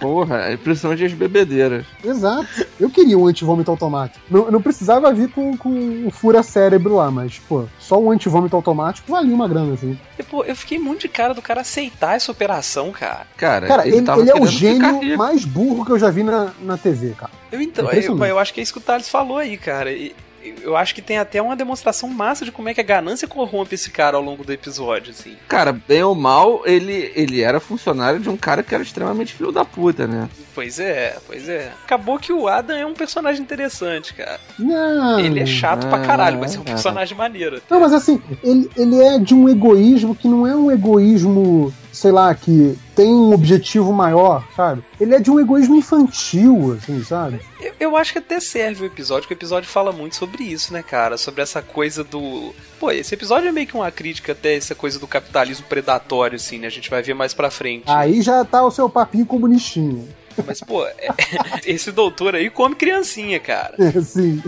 [0.00, 1.86] Porra, é principalmente as bebedeiras.
[2.04, 2.46] Exato.
[2.78, 4.24] Eu queria um antivômito automático.
[4.30, 9.10] Não, não precisava vir com, com o fura-cérebro lá, mas, pô, só um antivômito automático
[9.10, 9.98] valia uma grana, assim.
[10.18, 13.26] E, pô, eu fiquei muito de cara do cara aceitar essa operação, cara.
[13.36, 16.52] Cara, Cara, ele, tava ele é o gênio mais burro que eu já vi na,
[16.60, 17.32] na TV, cara.
[17.50, 18.30] Eu então, eu, Impressionante.
[18.30, 19.90] eu acho que é isso que o Thales falou aí, cara.
[19.92, 20.14] E-
[20.62, 23.74] eu acho que tem até uma demonstração massa de como é que a ganância corrompe
[23.74, 25.36] esse cara ao longo do episódio, assim.
[25.48, 29.52] Cara, bem ou mal, ele, ele era funcionário de um cara que era extremamente filho
[29.52, 30.28] da puta, né?
[30.56, 31.70] Pois é, pois é.
[31.84, 34.40] Acabou que o Adam é um personagem interessante, cara.
[34.58, 35.20] Não.
[35.20, 36.64] Ele é chato pra caralho, mas é um Ah.
[36.64, 37.60] personagem maneiro.
[37.68, 42.10] Não, mas assim, ele, ele é de um egoísmo que não é um egoísmo, sei
[42.10, 44.82] lá, que tem um objetivo maior, sabe?
[44.98, 47.38] Ele é de um egoísmo infantil, assim, sabe?
[47.60, 50.72] Eu, eu acho que até serve o episódio, porque o episódio fala muito sobre isso,
[50.72, 51.18] né, cara?
[51.18, 52.54] Sobre essa coisa do.
[52.80, 56.58] Pô, esse episódio é meio que uma crítica até essa coisa do capitalismo predatório, assim,
[56.58, 56.66] né?
[56.66, 57.84] A gente vai ver mais pra frente.
[57.86, 60.08] Aí já tá o seu papinho comunistinho.
[60.44, 61.08] Mas, pô, é-
[61.66, 63.74] esse doutor aí come criancinha, cara.
[63.96, 64.42] Assim.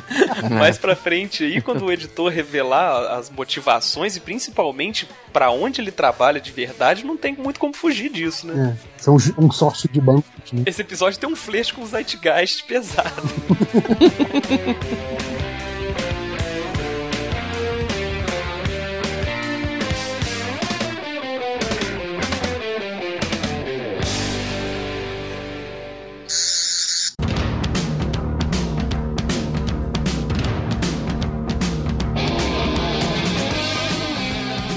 [0.51, 5.91] Mais pra frente aí, quando o editor revelar as motivações e principalmente pra onde ele
[5.91, 8.77] trabalha de verdade, não tem muito como fugir disso, né?
[8.77, 10.25] É, são um consórcio de banco.
[10.53, 10.63] Né?
[10.67, 13.23] Esse episódio tem um flerte com o Zeitgeist pesado.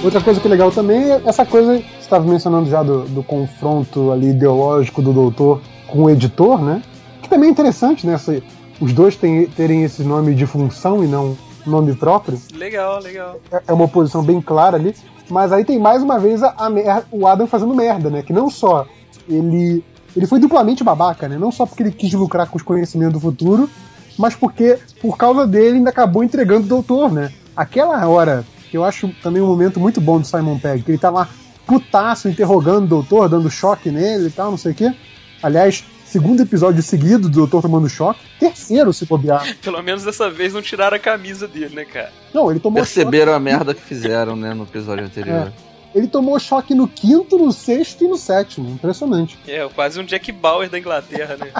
[0.03, 3.23] Outra coisa que é legal também é essa coisa, você estava mencionando já do, do
[3.23, 6.81] confronto ali ideológico do doutor com o editor, né?
[7.21, 8.13] Que também é interessante, né?
[8.13, 8.41] essa-
[8.79, 11.37] os dois tem- terem esse nome de função e não
[11.67, 12.39] nome próprio.
[12.55, 13.39] Legal, legal.
[13.51, 14.95] É é uma oposição bem clara ali.
[15.29, 18.23] Mas aí tem mais uma vez a, a mer- o Adam fazendo merda, né?
[18.23, 18.87] Que não só
[19.29, 19.83] ele.
[20.17, 21.37] Ele foi duplamente babaca, né?
[21.37, 23.69] Não só porque ele quis lucrar com os conhecimentos do futuro,
[24.17, 27.31] mas porque, por causa dele, ainda acabou entregando o doutor, né?
[27.55, 30.97] Aquela hora, que eu acho também um momento muito bom do Simon Pegg, que ele
[30.97, 31.27] tá lá
[31.67, 34.93] putaço, interrogando o doutor, dando choque nele e tal, não sei o quê.
[35.43, 38.21] Aliás, segundo episódio seguido do doutor tomando choque.
[38.39, 39.45] Terceiro, se bobear.
[39.61, 42.13] Pelo menos dessa vez não tiraram a camisa dele, né, cara?
[42.33, 42.95] Não, ele tomou choque.
[42.95, 45.51] Perceberam a merda que fizeram, né, no episódio anterior.
[45.93, 48.69] Ele tomou choque no quinto, no sexto e no sétimo.
[48.69, 49.37] Impressionante.
[49.45, 51.51] É, quase um Jack Bauer da Inglaterra, né?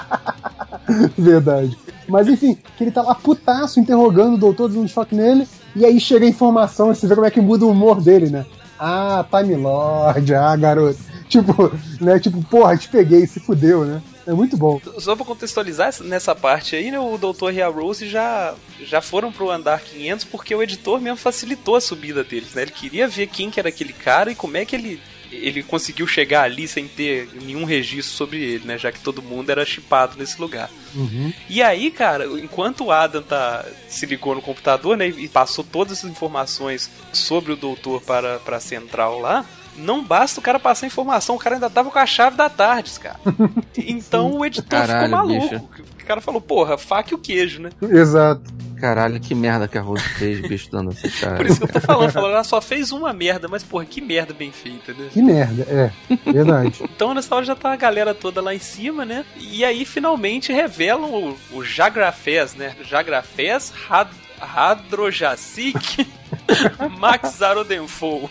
[1.18, 1.76] Verdade.
[2.08, 5.46] Mas enfim, que ele tá lá putaço interrogando o doutor, dando choque nele,
[5.76, 8.44] e aí chega a informação, você vê como é que muda o humor dele, né?
[8.78, 10.98] Ah, Time Lord, ah, garoto.
[11.28, 12.18] Tipo, né?
[12.18, 14.02] Tipo, porra, te peguei, se fudeu, né?
[14.26, 14.80] É muito bom.
[14.98, 18.54] Só pra contextualizar essa- nessa parte aí, né, o Doutor e a Rose já,
[18.84, 22.62] já foram pro andar 500 porque o editor mesmo facilitou a subida deles, né?
[22.62, 25.00] Ele queria ver quem que era aquele cara e como é que ele,
[25.32, 28.78] ele conseguiu chegar ali sem ter nenhum registro sobre ele, né?
[28.78, 30.70] Já que todo mundo era chipado nesse lugar.
[30.94, 31.32] Uhum.
[31.48, 36.04] E aí, cara, enquanto o Adam tá, se ligou no computador, né, e passou todas
[36.04, 39.44] as informações sobre o doutor para, para a central lá,
[39.76, 42.98] não basta o cara passar informação, o cara ainda tava com a chave da Tardes,
[42.98, 43.18] cara.
[43.74, 45.48] Então o editor Caralho, ficou maluco.
[45.48, 45.84] bicho.
[46.02, 47.70] O cara falou, porra, faca e o queijo, né?
[47.80, 48.42] Exato.
[48.82, 51.36] Caralho, que merda que a Rose fez, bicho, dando essa cara.
[51.36, 54.00] Por isso que eu tô falando, falando, ela só fez uma merda, mas porra, que
[54.00, 55.08] merda bem feita, né?
[55.12, 55.92] Que merda, é.
[56.28, 56.82] Verdade.
[56.92, 59.24] Então nessa hora já tá a galera toda lá em cima, né?
[59.38, 62.74] E aí finalmente revelam o, o Jagrafés, né?
[62.82, 64.08] Jagrafés Had
[64.40, 66.04] Hadrojacic
[66.98, 68.28] Max Zarodenfou.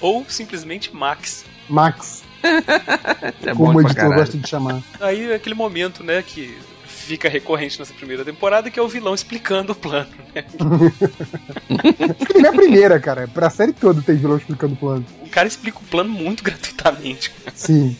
[0.00, 1.44] Ou simplesmente Max.
[1.68, 2.22] Max,
[3.44, 4.82] é como o editor gosta de chamar.
[4.98, 6.56] Aí é aquele momento, né, que
[7.04, 10.44] fica recorrente nessa primeira temporada, que é o vilão explicando o plano, né?
[12.26, 13.28] Que nem é a primeira, cara.
[13.28, 15.04] Pra série toda tem vilão explicando o plano.
[15.22, 17.32] O cara explica o plano muito gratuitamente.
[17.54, 17.96] Sim.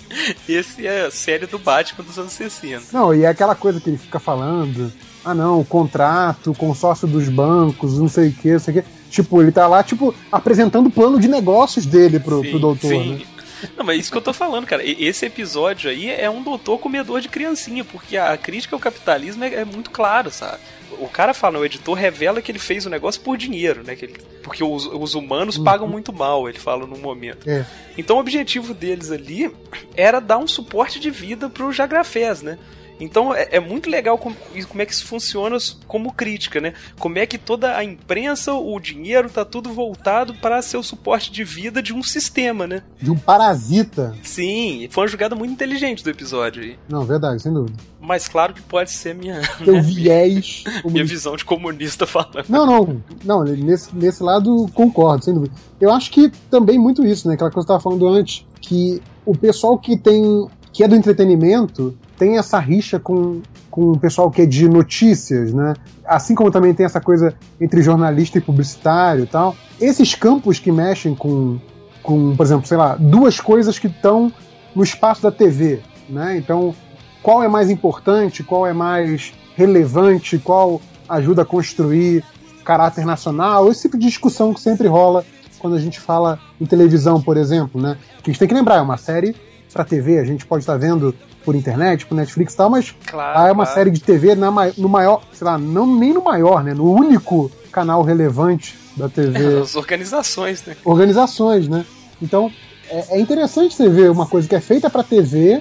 [0.49, 2.87] Esse é a série do Batman dos anos 60.
[2.93, 4.93] Não, e é aquela coisa que ele fica falando.
[5.25, 8.83] Ah não, o contrato, o consórcio dos bancos, não sei o que, não sei o
[8.83, 8.89] que.
[9.11, 13.15] Tipo, ele tá lá, tipo, apresentando o plano de negócios dele pro, pro doutor, sim.
[13.15, 13.34] né?
[13.77, 14.83] Não, mas é isso que eu tô falando, cara.
[14.85, 19.55] Esse episódio aí é um doutor comedor de criancinha, porque a crítica ao capitalismo é,
[19.55, 20.59] é muito clara, sabe?
[20.99, 23.97] O cara fala, o editor revela que ele fez o negócio por dinheiro, né?
[23.97, 27.49] Que ele- porque os, os humanos pagam muito mal, ele fala num momento.
[27.49, 27.65] É.
[27.99, 29.51] Então o objetivo deles ali
[29.97, 32.59] era dar um suporte de vida pro Jagrafés, né?
[33.01, 34.37] Então é, é muito legal como,
[34.69, 36.75] como é que isso funciona como crítica, né?
[36.99, 41.31] Como é que toda a imprensa, o dinheiro, tá tudo voltado para ser o suporte
[41.33, 42.83] de vida de um sistema, né?
[43.01, 44.15] De um parasita.
[44.23, 46.79] Sim, foi uma jogada muito inteligente do episódio aí.
[46.89, 47.77] Não, verdade, sem dúvida.
[48.01, 50.65] Mas claro que pode ser minha, Teu viés.
[50.85, 52.45] minha visão de comunista falando.
[52.49, 55.55] Não, não, não, nesse, nesse lado concordo, sem dúvida.
[55.81, 57.35] Eu acho que também muito isso, né?
[57.35, 60.47] Aquela coisa que eu estava falando antes, que o pessoal que tem.
[60.73, 63.41] que é do entretenimento tem essa rixa com,
[63.71, 65.75] com o pessoal que é de notícias, né?
[66.05, 69.57] Assim como também tem essa coisa entre jornalista e publicitário e tal.
[69.81, 71.59] Esses campos que mexem com,
[72.03, 74.33] com, por exemplo, sei lá, duas coisas que estão
[74.75, 76.37] no espaço da TV, né?
[76.37, 76.75] Então,
[77.23, 82.25] qual é mais importante, qual é mais relevante, qual ajuda a construir
[82.65, 85.25] caráter nacional, esse tipo de discussão que sempre rola
[85.59, 87.97] quando a gente fala em televisão, por exemplo, né?
[88.23, 89.35] Que a gente tem que lembrar, é uma série
[89.75, 91.13] para TV, a gente pode estar vendo
[91.45, 93.49] por internet, por Netflix e tal, mas Claro.
[93.49, 93.75] é uma claro.
[93.75, 96.73] série de TV na, no maior, sei lá, não nem no maior, né?
[96.73, 100.77] No único canal relevante da TV As organizações, né?
[100.85, 101.85] organizações, né?
[102.23, 102.51] Então
[102.89, 105.61] é, é interessante você ver uma coisa que é feita para TV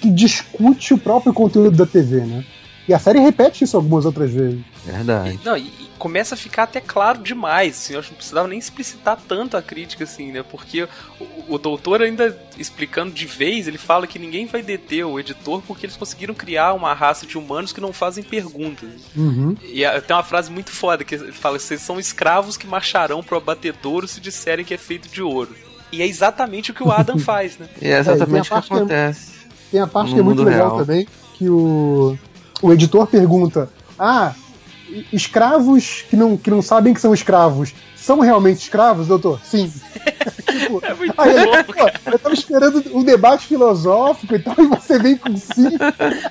[0.00, 2.44] que discute o próprio conteúdo da TV, né?
[2.86, 4.60] E a série repete isso algumas outras vezes.
[4.84, 5.40] Verdade.
[5.44, 8.48] Não, e, e começa a ficar até claro demais, assim, eu acho que não precisava
[8.48, 10.42] nem explicitar tanto a crítica, assim, né?
[10.42, 10.88] Porque
[11.20, 15.62] o, o doutor ainda explicando de vez, ele fala que ninguém vai deter o editor
[15.66, 18.88] porque eles conseguiram criar uma raça de humanos que não fazem perguntas.
[19.16, 19.56] Uhum.
[19.62, 23.22] E a- tem uma frase muito foda que ele fala: vocês são escravos que marcharão
[23.22, 25.54] pro abatedouro se disserem que é feito de ouro.
[25.92, 27.68] E é exatamente o que o Adam faz, né?
[27.80, 29.36] E é exatamente É, o que é- acontece.
[29.70, 30.78] Tem a parte No que é muito legal real.
[30.78, 32.16] também, que o,
[32.62, 33.68] o editor pergunta:
[33.98, 34.32] Ah,
[35.12, 39.40] escravos que não, que não sabem que são escravos são realmente escravos, doutor?
[39.42, 39.72] Sim.
[40.48, 41.72] tipo, É muito aí bom.
[41.72, 45.76] pô, eu tava esperando um debate filosófico e tal, e você vem com sim.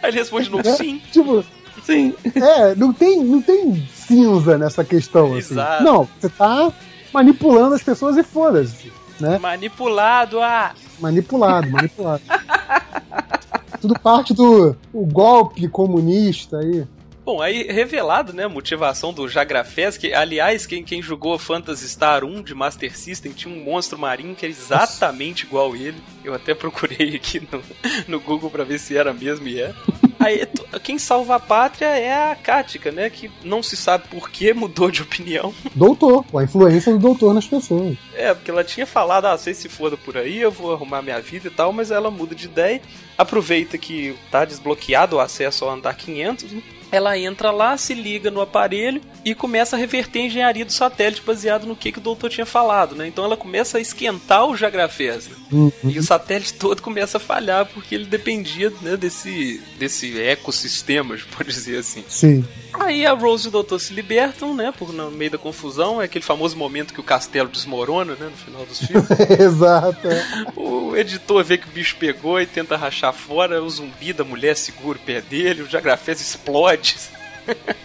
[0.02, 1.02] Aí ele responde: não, sim.
[1.12, 1.44] Tipo,
[1.84, 2.16] Sim.
[2.34, 5.28] É, não tem, não tem cinza nessa questão.
[5.36, 5.54] Assim.
[5.54, 5.84] Exato.
[5.84, 6.72] Não, você tá
[7.14, 8.92] manipulando as pessoas e foda-se.
[9.20, 9.38] Né?
[9.38, 10.74] Manipulado, ah!
[11.00, 12.22] Manipulado, manipulado.
[13.80, 16.88] Tudo parte do o golpe comunista aí.
[17.26, 22.24] Bom, aí revelado, né, a motivação do Jagrafés, que aliás, quem, quem jogou Phantasy Star
[22.24, 25.98] 1 de Master System tinha um monstro marinho que era exatamente igual ele.
[26.24, 27.64] Eu até procurei aqui no,
[28.08, 29.74] no Google pra ver se era mesmo e é.
[30.20, 30.48] Aí,
[30.84, 34.92] quem salva a pátria é a Kática, né, que não se sabe por que mudou
[34.92, 35.52] de opinião.
[35.74, 37.98] Doutor, a influência do doutor nas pessoas.
[38.14, 41.20] É, porque ela tinha falado, ah, vocês se foda por aí, eu vou arrumar minha
[41.20, 42.82] vida e tal, mas ela muda de ideia,
[43.18, 46.62] aproveita que tá desbloqueado o acesso ao andar 500, né?
[46.96, 51.22] Ela entra lá, se liga no aparelho e começa a reverter a engenharia do satélite
[51.22, 53.08] baseado no que, que o doutor tinha falado, né?
[53.08, 55.30] Então ela começa a esquentar o Jagrafés?
[55.52, 55.72] Uhum.
[55.84, 61.50] E o satélite todo começa a falhar porque ele dependia né, desse, desse ecossistema, pode
[61.50, 62.04] dizer assim.
[62.08, 62.46] Sim.
[62.80, 64.74] Aí a Rose e o Doutor se libertam, né?
[64.78, 66.02] Por no meio da confusão.
[66.02, 68.26] É aquele famoso momento que o castelo desmorona, né?
[68.26, 69.08] No final dos filmes.
[69.40, 70.08] Exato.
[70.08, 70.26] é.
[70.56, 73.64] o editor vê que o bicho pegou e tenta rachar fora.
[73.64, 75.64] O zumbi da mulher segura o pé dele.
[75.64, 76.85] O Jagrafés explode.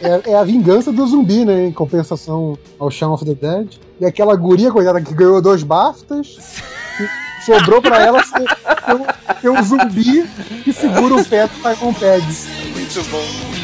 [0.01, 1.67] É, é a vingança do zumbi, né?
[1.67, 3.75] Em compensação ao Shaun of the Dead.
[4.01, 6.39] E aquela guria, coitada, que ganhou dois BAFTAs.
[7.45, 8.45] sobrou pra ela ser,
[9.41, 10.27] ter, um, um zumbi
[10.65, 12.25] que segura o pé do Simon Pegg.
[12.75, 13.61] Muito bom.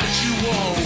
[0.00, 0.77] Ain't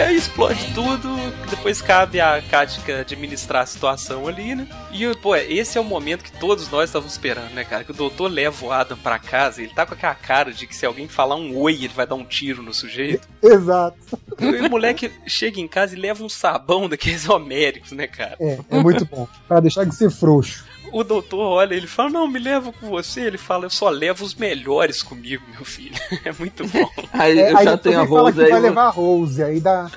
[0.00, 1.14] E aí explode tudo.
[1.50, 4.66] Depois cabe a Katka administrar a situação ali, né?
[4.90, 7.84] E, pô, esse é o momento que todos nós estávamos esperando, né, cara?
[7.84, 10.74] Que o doutor leva o Adam pra casa ele tá com aquela cara de que
[10.74, 13.28] se alguém falar um oi, ele vai dar um tiro no sujeito.
[13.44, 13.98] Exato.
[14.40, 18.36] E o moleque chega em casa e leva um sabão daqueles homéricos, né, cara?
[18.40, 19.28] É, é muito bom.
[19.46, 20.64] Pra deixar de ser frouxo.
[20.92, 23.20] O doutor olha, ele fala, não, me leva com você.
[23.22, 25.94] Ele fala, eu só levo os melhores comigo, meu filho.
[26.24, 26.88] É muito bom.
[27.12, 28.50] Aí É, eu aí já depois tenho a ele fala Rose que aí.
[28.50, 29.90] vai levar a Rose, aí dá.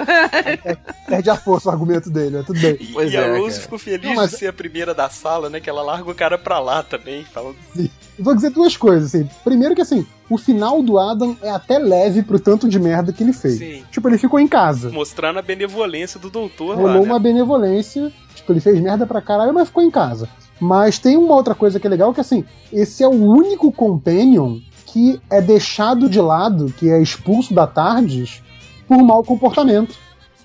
[0.65, 0.75] é,
[1.07, 2.77] perde a força o argumento dele, é tudo bem.
[2.79, 3.61] E, Pois e a é, Rose cara.
[3.63, 5.59] ficou feliz Não, mas- de ser a primeira da sala, né?
[5.59, 7.89] Que ela larga o cara pra lá também, falando, Eu
[8.19, 9.27] Vou dizer duas coisas, assim.
[9.43, 13.23] Primeiro que assim, o final do Adam é até leve pro tanto de merda que
[13.23, 13.57] ele fez.
[13.57, 13.83] Sim.
[13.91, 14.89] Tipo, ele ficou em casa.
[14.91, 17.11] mostrando a benevolência do doutor lá, Rolou né?
[17.11, 18.11] uma benevolência.
[18.35, 20.27] Tipo, ele fez merda pra caralho, mas ficou em casa.
[20.59, 24.59] Mas tem uma outra coisa que é legal, que assim, esse é o único companion
[24.85, 28.41] que é deixado de lado, que é expulso da Tardes
[28.87, 29.95] por mau comportamento.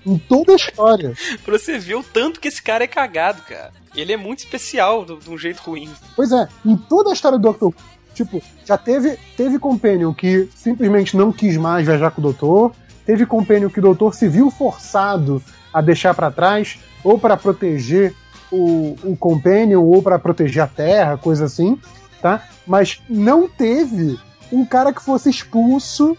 [0.05, 1.13] Em toda a história.
[1.43, 3.71] Pra você ver o tanto que esse cara é cagado, cara.
[3.95, 5.89] Ele é muito especial, de um jeito ruim.
[6.15, 7.73] Pois é, em toda a história do Doctor
[8.23, 12.73] tipo, já teve, teve Companion que simplesmente não quis mais viajar com o Doutor,
[13.05, 15.41] teve Companion que o Doutor se viu forçado
[15.73, 18.13] a deixar pra trás, ou pra proteger
[18.51, 21.79] o, o Companion, ou pra proteger a Terra, coisa assim,
[22.21, 22.43] tá?
[22.65, 24.17] Mas não teve
[24.51, 26.17] um cara que fosse expulso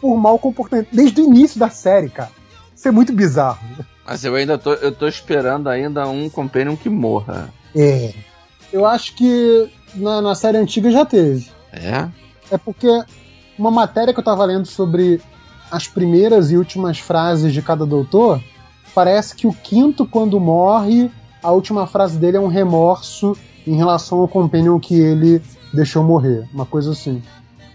[0.00, 2.30] por mau comportamento, desde o início da série, cara.
[2.74, 3.60] Isso é muito bizarro.
[4.06, 7.52] Mas eu ainda tô, eu tô esperando ainda um Companion que morra.
[7.74, 8.14] É.
[8.72, 11.48] Eu acho que na, na série antiga já teve.
[11.72, 12.08] É?
[12.50, 12.88] É porque
[13.58, 15.20] uma matéria que eu tava lendo sobre
[15.70, 18.42] as primeiras e últimas frases de cada doutor,
[18.94, 21.10] parece que o quinto, quando morre,
[21.42, 23.36] a última frase dele é um remorso
[23.66, 25.40] em relação ao companion que ele
[25.72, 26.44] deixou morrer.
[26.52, 27.22] Uma coisa assim.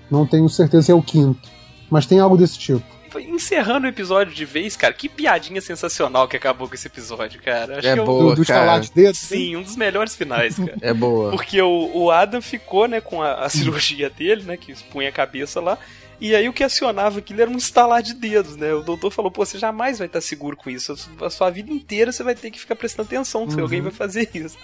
[0.09, 1.49] Não tenho certeza se é o quinto.
[1.89, 2.83] Mas tem algo desse tipo.
[3.17, 7.77] Encerrando o episódio de vez, cara, que piadinha sensacional que acabou com esse episódio, cara.
[7.77, 8.31] Acho É que eu- boa.
[8.31, 8.77] Do, dos cara.
[8.79, 9.17] de dedos.
[9.19, 10.75] Sim, um dos melhores finais, cara.
[10.81, 11.31] É boa.
[11.31, 15.11] Porque o, o Adam ficou, né, com a, a cirurgia dele, né, que punha a
[15.13, 15.77] cabeça lá.
[16.19, 18.73] E aí o que acionava aquilo era um estalar de dedos, né?
[18.73, 20.95] O doutor falou, pô, você jamais vai estar seguro com isso.
[21.21, 24.29] A sua vida inteira você vai ter que ficar prestando atenção se alguém vai fazer
[24.33, 24.57] isso.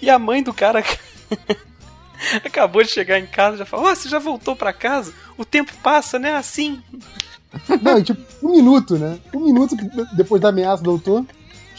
[0.00, 0.84] E a mãe do cara
[2.44, 5.12] acabou de chegar em casa e já falou, ó, você já voltou pra casa?
[5.36, 6.36] O tempo passa, né?
[6.36, 6.80] Assim.
[7.82, 9.18] Não, tipo, um minuto, né?
[9.34, 9.76] Um minuto
[10.14, 11.26] depois da ameaça do doutor,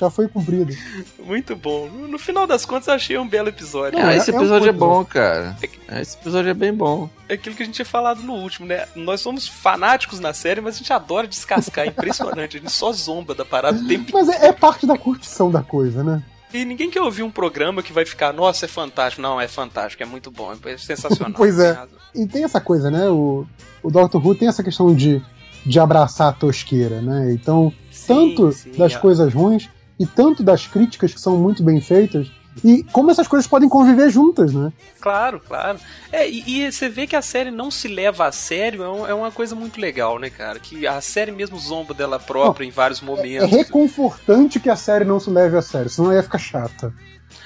[0.03, 0.73] já foi cumprido.
[1.19, 1.87] Muito bom.
[1.87, 3.97] No, final das contas, eu achei um belo episódio.
[3.97, 5.55] Não, Ah, é- esse é um episódio é, bom cara.
[5.87, 7.09] É, Esse episódio é bem bom.
[7.29, 8.85] É aquilo que a gente tinha falado no último, né?
[8.95, 11.85] Nós somos fanáticos na série, mas a gente adora descascar.
[11.85, 12.57] É impressionante.
[12.57, 15.61] A gente só zomba da parada o tempo Mas é, é parte da curtição da
[15.61, 16.21] coisa, né?
[16.53, 19.21] E ninguém quer ouvir um programa que vai ficar, nossa, é fantástico.
[19.21, 21.33] Não, é fantástico, é muito bom, é sensacional.
[21.37, 21.73] Pois é.
[22.13, 22.23] Tem.
[22.23, 23.09] E tem essa coisa, né?
[23.09, 23.45] O,
[23.81, 25.19] o Doctor Who tem essa questão de,
[25.65, 27.31] de abraçar a tosqueira, né?
[27.33, 28.99] Então, Sim, tanto sim, das é.
[28.99, 29.67] coisas ruins
[29.99, 32.31] e tanto das críticas que são muito bem feitas,
[32.63, 34.71] E como essas coisas podem conviver juntas, né?
[35.01, 35.79] Claro, claro.
[36.11, 39.07] É, e, e você vê que a série não se leva a sério, é, um-
[39.07, 40.59] é uma coisa muito legal, né, cara?
[40.59, 43.49] Que a série mesmo zomba dela própria em vários É momentos.
[43.49, 46.93] reconfortante que a série não se leve a sério, senão ia ficar chata.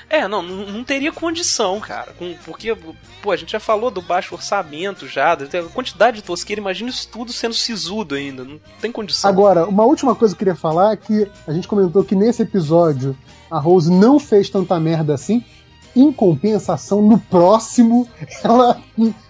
[0.09, 2.13] É, não, não teria condição, cara.
[2.17, 2.75] Com- porque,
[3.21, 6.89] pô, a gente já falou do baixo orçamento já, da da quantidade de tosqueira, imagina
[6.89, 8.43] isso tudo sendo sisudo ainda.
[8.43, 9.29] Não tem condição.
[9.29, 12.41] Agora, uma última coisa que eu queria falar é que a gente comentou que nesse
[12.43, 13.17] episódio
[13.51, 15.43] a Rose não fez tanta merda assim.
[15.95, 18.07] Em compensação, no próximo,
[18.43, 18.79] ela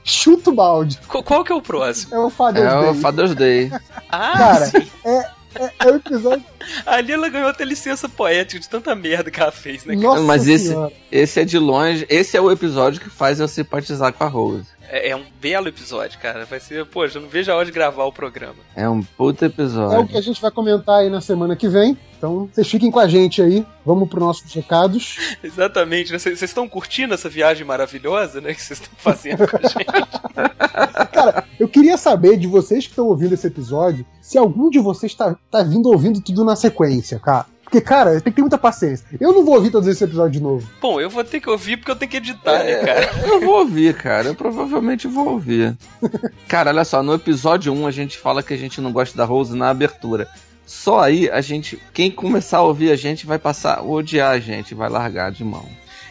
[0.03, 0.99] chuta o balde.
[1.08, 2.14] Qu- Qual que é o próximo?
[2.14, 3.01] É o Father's É o Day.
[3.01, 3.72] Father's Day.
[4.12, 4.88] Ah, Cara, sim.
[5.05, 5.30] é,
[5.60, 6.45] é, é o episódio.
[6.86, 9.95] Ali ela ganhou até licença poética de tanta merda que ela fez, né?
[9.95, 10.08] cara?
[10.08, 10.74] Nossa Mas esse,
[11.12, 12.05] esse é de longe.
[12.10, 14.68] Esse é o episódio que faz eu simpatizar com a Rose.
[14.90, 16.46] É, é um belo episódio, cara.
[16.46, 18.56] Vai ser, poxa, eu não vejo a hora de gravar o programa.
[18.76, 20.08] É um puta É o episódio.
[20.08, 21.98] que a gente vai comentar aí na semana que vem.
[22.18, 23.66] Então, vocês fiquem com a gente aí.
[23.86, 25.18] Vamos para nossos recados.
[25.44, 26.12] Exatamente.
[26.12, 26.18] né?
[26.18, 28.54] Vocês estão curtindo essa viagem maravilhosa, né?
[28.54, 29.86] Que vocês estão fazendo com a gente.
[31.14, 35.14] Cara, eu queria saber de vocês que estão ouvindo esse episódio, se algum de vocês
[35.14, 37.46] tá, tá vindo ouvindo tudo na sequência, cara.
[37.68, 39.05] Porque, cara, tem que ter muita paciência.
[39.20, 40.65] Eu não vou ouvir todos esses episódios de novo.
[40.82, 43.11] Bom, eu vou ter que ouvir porque eu tenho que editar, né, cara?
[43.28, 44.30] Eu vou ouvir, cara.
[44.30, 45.76] Eu provavelmente vou ouvir.
[46.47, 49.26] Cara, olha só, no episódio 1 a gente fala que a gente não gosta da
[49.26, 50.30] Rose na abertura.
[50.65, 51.78] Só aí a gente.
[51.93, 55.43] Quem começar a ouvir a gente vai passar a odiar a gente, vai largar de
[55.43, 55.65] mão.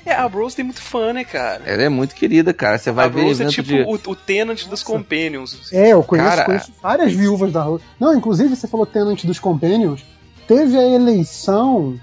[0.05, 1.63] É, a Rose tem muito fã, né, cara?
[1.65, 2.79] Ela é muito querida, cara.
[2.79, 3.81] Você vai a ver Rose é tipo de.
[3.81, 5.73] o, o Tenant dos Companions.
[5.73, 7.83] É, eu conheço, Cara, conheço várias viúvas da Rose.
[7.99, 10.05] Não, inclusive você falou Tenant dos Companions.
[10.47, 11.99] Teve a eleição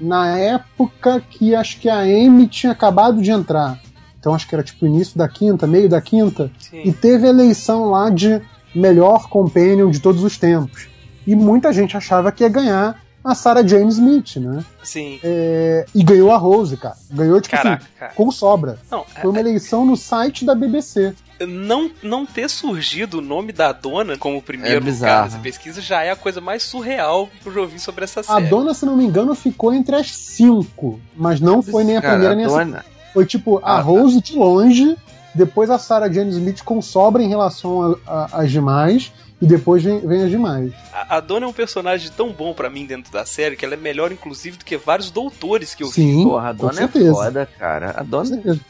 [0.00, 3.80] na época que acho que a Amy tinha acabado de entrar.
[4.18, 6.50] Então acho que era tipo início da quinta, meio da quinta.
[6.72, 6.92] E Sim.
[6.92, 8.40] teve a eleição lá de
[8.74, 10.88] melhor companion de todos os tempos.
[11.26, 14.64] E muita gente achava que ia ganhar a Sarah Jane Smith, né?
[14.82, 15.18] Sim.
[15.22, 16.96] É, e ganhou a Rose, cara.
[17.10, 18.12] Ganhou, tipo Caraca, assim, cara.
[18.14, 18.78] com sobra.
[18.90, 21.14] Não, Foi uma eleição no site da BBC.
[21.46, 26.02] Não, não ter surgido o nome da dona como primeiro É lugar nessa pesquisa já
[26.02, 28.46] é a coisa mais surreal que eu já ouvi sobre essa A série.
[28.46, 31.00] dona, se não me engano, ficou entre as cinco.
[31.16, 32.64] Mas não foi nem a Cara, primeira nem a segunda.
[32.66, 32.84] dona-
[33.14, 33.80] Foi tipo a Ah, tá.
[33.80, 34.96] Rose de longe,
[35.34, 39.82] depois a Sarah Jane Smith com sobra em relação a- a- às demais, e depois
[39.84, 40.72] vem, vem as demais.
[40.92, 43.74] A, a dona é um personagem tão bom pra mim dentro da série que ela
[43.74, 45.94] é melhor, inclusive, do que vários doutores que eu vi.
[45.94, 47.12] Sim, Porra, a dona é certeza.
[47.12, 47.90] foda, cara.
[47.90, 48.24] A Com dona.
[48.26, 48.60] certeza.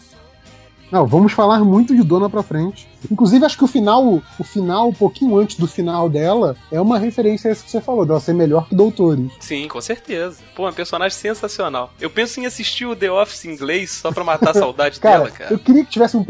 [0.91, 2.89] Não, vamos falar muito de Dona pra frente.
[3.11, 6.99] Inclusive, acho que o final, o final, um pouquinho antes do final dela, é uma
[6.99, 9.30] referência a isso que você falou, dela ser melhor que Doutores.
[9.39, 10.39] Sim, com certeza.
[10.57, 11.93] Pô, é um personagem sensacional.
[12.01, 15.18] Eu penso em assistir o The Office em inglês só pra matar a saudade Cara,
[15.18, 15.53] dela, cara.
[15.53, 16.24] eu queria que tivesse um,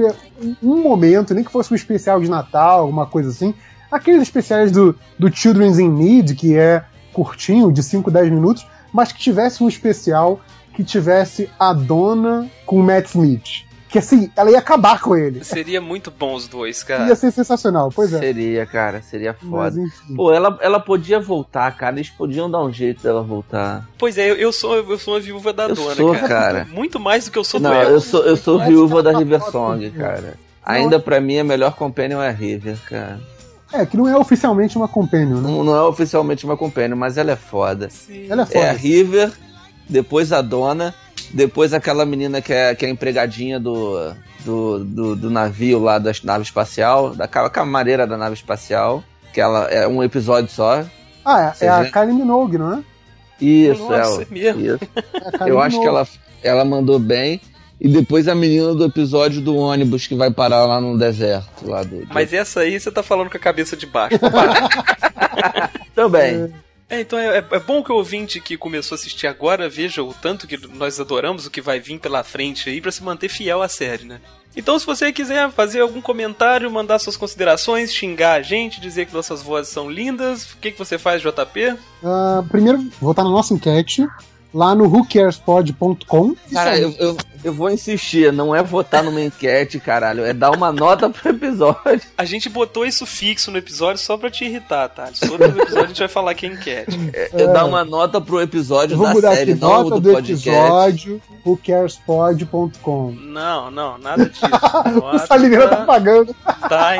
[0.62, 3.54] um momento, nem que fosse um especial de Natal, alguma coisa assim.
[3.90, 9.12] Aqueles especiais do, do Children's in Need, que é curtinho, de 5, 10 minutos, mas
[9.12, 10.40] que tivesse um especial
[10.74, 13.67] que tivesse a dona com o Matt Smith.
[13.88, 15.42] Que assim, ela ia acabar com ele.
[15.42, 17.06] Seria muito bom os dois, cara.
[17.08, 18.18] Ia ser sensacional, pois é.
[18.18, 19.80] Seria, cara, seria foda.
[20.14, 21.96] Pô, ela, ela podia voltar, cara.
[21.96, 23.88] Eles podiam dar um jeito dela voltar.
[23.96, 26.28] Pois é, eu, eu sou, eu sou uma viúva da Eu dona, sou, cara.
[26.28, 26.64] cara.
[26.70, 28.04] Muito mais do que eu sou Não, do eu Elvis.
[28.04, 29.98] sou, eu sou viúva da tá River Song, pô.
[29.98, 30.34] cara.
[30.62, 33.18] Ainda pra mim a melhor companion é a River, cara.
[33.72, 35.50] É, que não é oficialmente uma companion, né?
[35.50, 37.88] Não, não é oficialmente uma companion, mas ela é foda.
[37.90, 38.26] Sim.
[38.28, 38.58] Ela é foda.
[38.58, 39.30] É a River,
[39.88, 40.94] depois a Dona,
[41.32, 44.12] depois aquela menina que é, que é empregadinha do,
[44.44, 49.02] do, do, do navio lá da nave espacial, da ca- camareira da nave espacial,
[49.32, 50.84] que ela é um episódio só.
[51.24, 51.90] Ah, é, é a?
[51.90, 52.82] Kylie Minogue, não é?
[53.40, 54.22] Isso, Nossa, ela.
[54.22, 54.60] é mesmo?
[54.60, 54.78] Isso.
[55.40, 56.06] É Eu acho que ela,
[56.42, 57.40] ela mandou bem.
[57.80, 61.64] E depois a menina do episódio do ônibus que vai parar lá no deserto.
[61.68, 64.18] Lá do, Mas essa aí você tá falando com a cabeça de baixo.
[65.94, 66.52] Também.
[66.90, 70.14] É, então é, é bom que o ouvinte que começou a assistir agora veja o
[70.14, 73.62] tanto que nós adoramos o que vai vir pela frente aí pra se manter fiel
[73.62, 74.20] à série, né?
[74.56, 79.14] Então, se você quiser fazer algum comentário, mandar suas considerações, xingar a gente, dizer que
[79.14, 81.76] nossas vozes são lindas, o que, que você faz, JP?
[82.02, 84.04] Ah, primeiro, votar na nossa enquete
[84.52, 86.34] lá no whocarespod.com.
[86.52, 90.72] Cara, eu, eu, eu vou insistir, não é votar numa enquete, caralho, é dar uma
[90.72, 92.00] nota pro episódio.
[92.16, 95.10] A gente botou isso fixo no episódio só pra te irritar, tá?
[95.18, 96.98] Todo episódio a gente vai falar que é enquete.
[97.18, 99.90] É, é dar uma nota pro episódio Eu vou da mudar série, aqui, não nota
[99.94, 103.12] do, do, episódio, whocarespod.com.
[103.12, 104.44] Não, não, nada disso.
[105.02, 106.34] O Salineira tá pagando.
[106.68, 106.96] da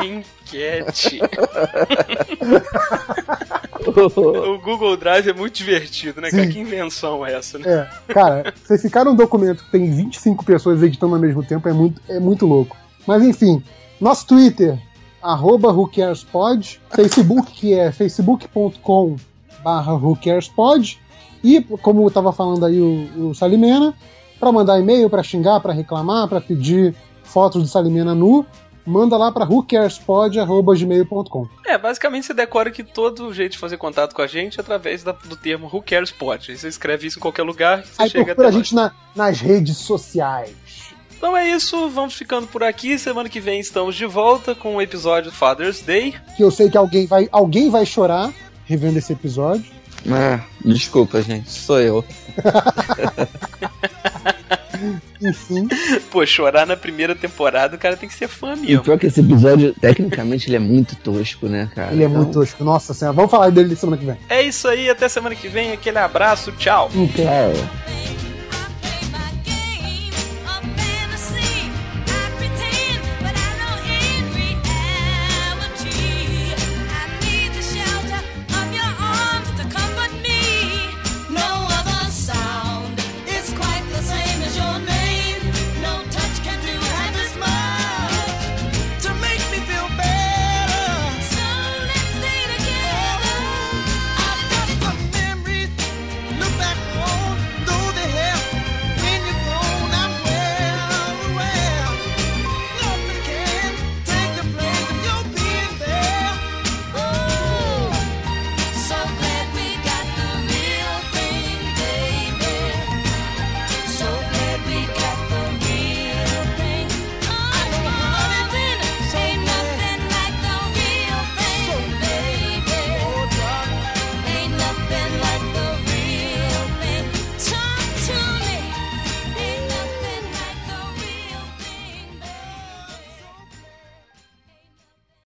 [3.85, 6.47] O Google Drive é muito divertido, né, cara?
[6.47, 7.65] Que invenção é essa, né?
[7.65, 11.73] É, cara, você ficar num documento que tem 25 pessoas editando ao mesmo tempo é
[11.73, 12.77] muito, é muito louco.
[13.07, 13.63] Mas enfim,
[13.99, 14.77] nosso Twitter,
[15.21, 19.15] arroba whocarespod, Facebook, que é facebook.com
[19.63, 20.99] barra whocarespod,
[21.43, 23.95] e como estava falando aí o, o Salimena,
[24.39, 28.45] Pra mandar e-mail, pra xingar, pra reclamar, pra pedir fotos do Salimena nu,
[28.85, 31.47] manda lá pra whocarespod.gmail.com.
[31.65, 35.03] É, basicamente você decora que todo jeito de fazer contato com a gente é através
[35.03, 36.51] da- do termo Who Cares Pod.
[36.51, 38.67] Aí Você escreve isso em qualquer lugar, você Aí chega procura a até nós.
[38.67, 40.53] gente na- nas redes sociais.
[41.17, 42.97] Então é isso, vamos ficando por aqui.
[42.97, 46.15] Semana que vem estamos de volta com o episódio Father's Day.
[46.37, 48.31] Que eu sei que alguém vai, alguém vai chorar
[48.65, 49.65] revendo esse episódio.
[50.07, 52.05] É, desculpa, gente, sou eu.
[55.21, 55.67] Enfim,
[56.09, 58.83] Pô, chorar na primeira temporada, o cara tem que ser fã E o mesmo.
[58.83, 61.91] pior é que esse episódio, tecnicamente, ele é muito tosco, né, cara?
[61.91, 62.63] ele é Então, muito tosco.
[62.63, 64.17] Nossa senhora, vamos falar dele semana que vem.
[64.29, 65.71] É isso aí, até semana que vem.
[65.73, 66.89] Aquele abraço, tchau.
[67.15, 68.28] Tchau.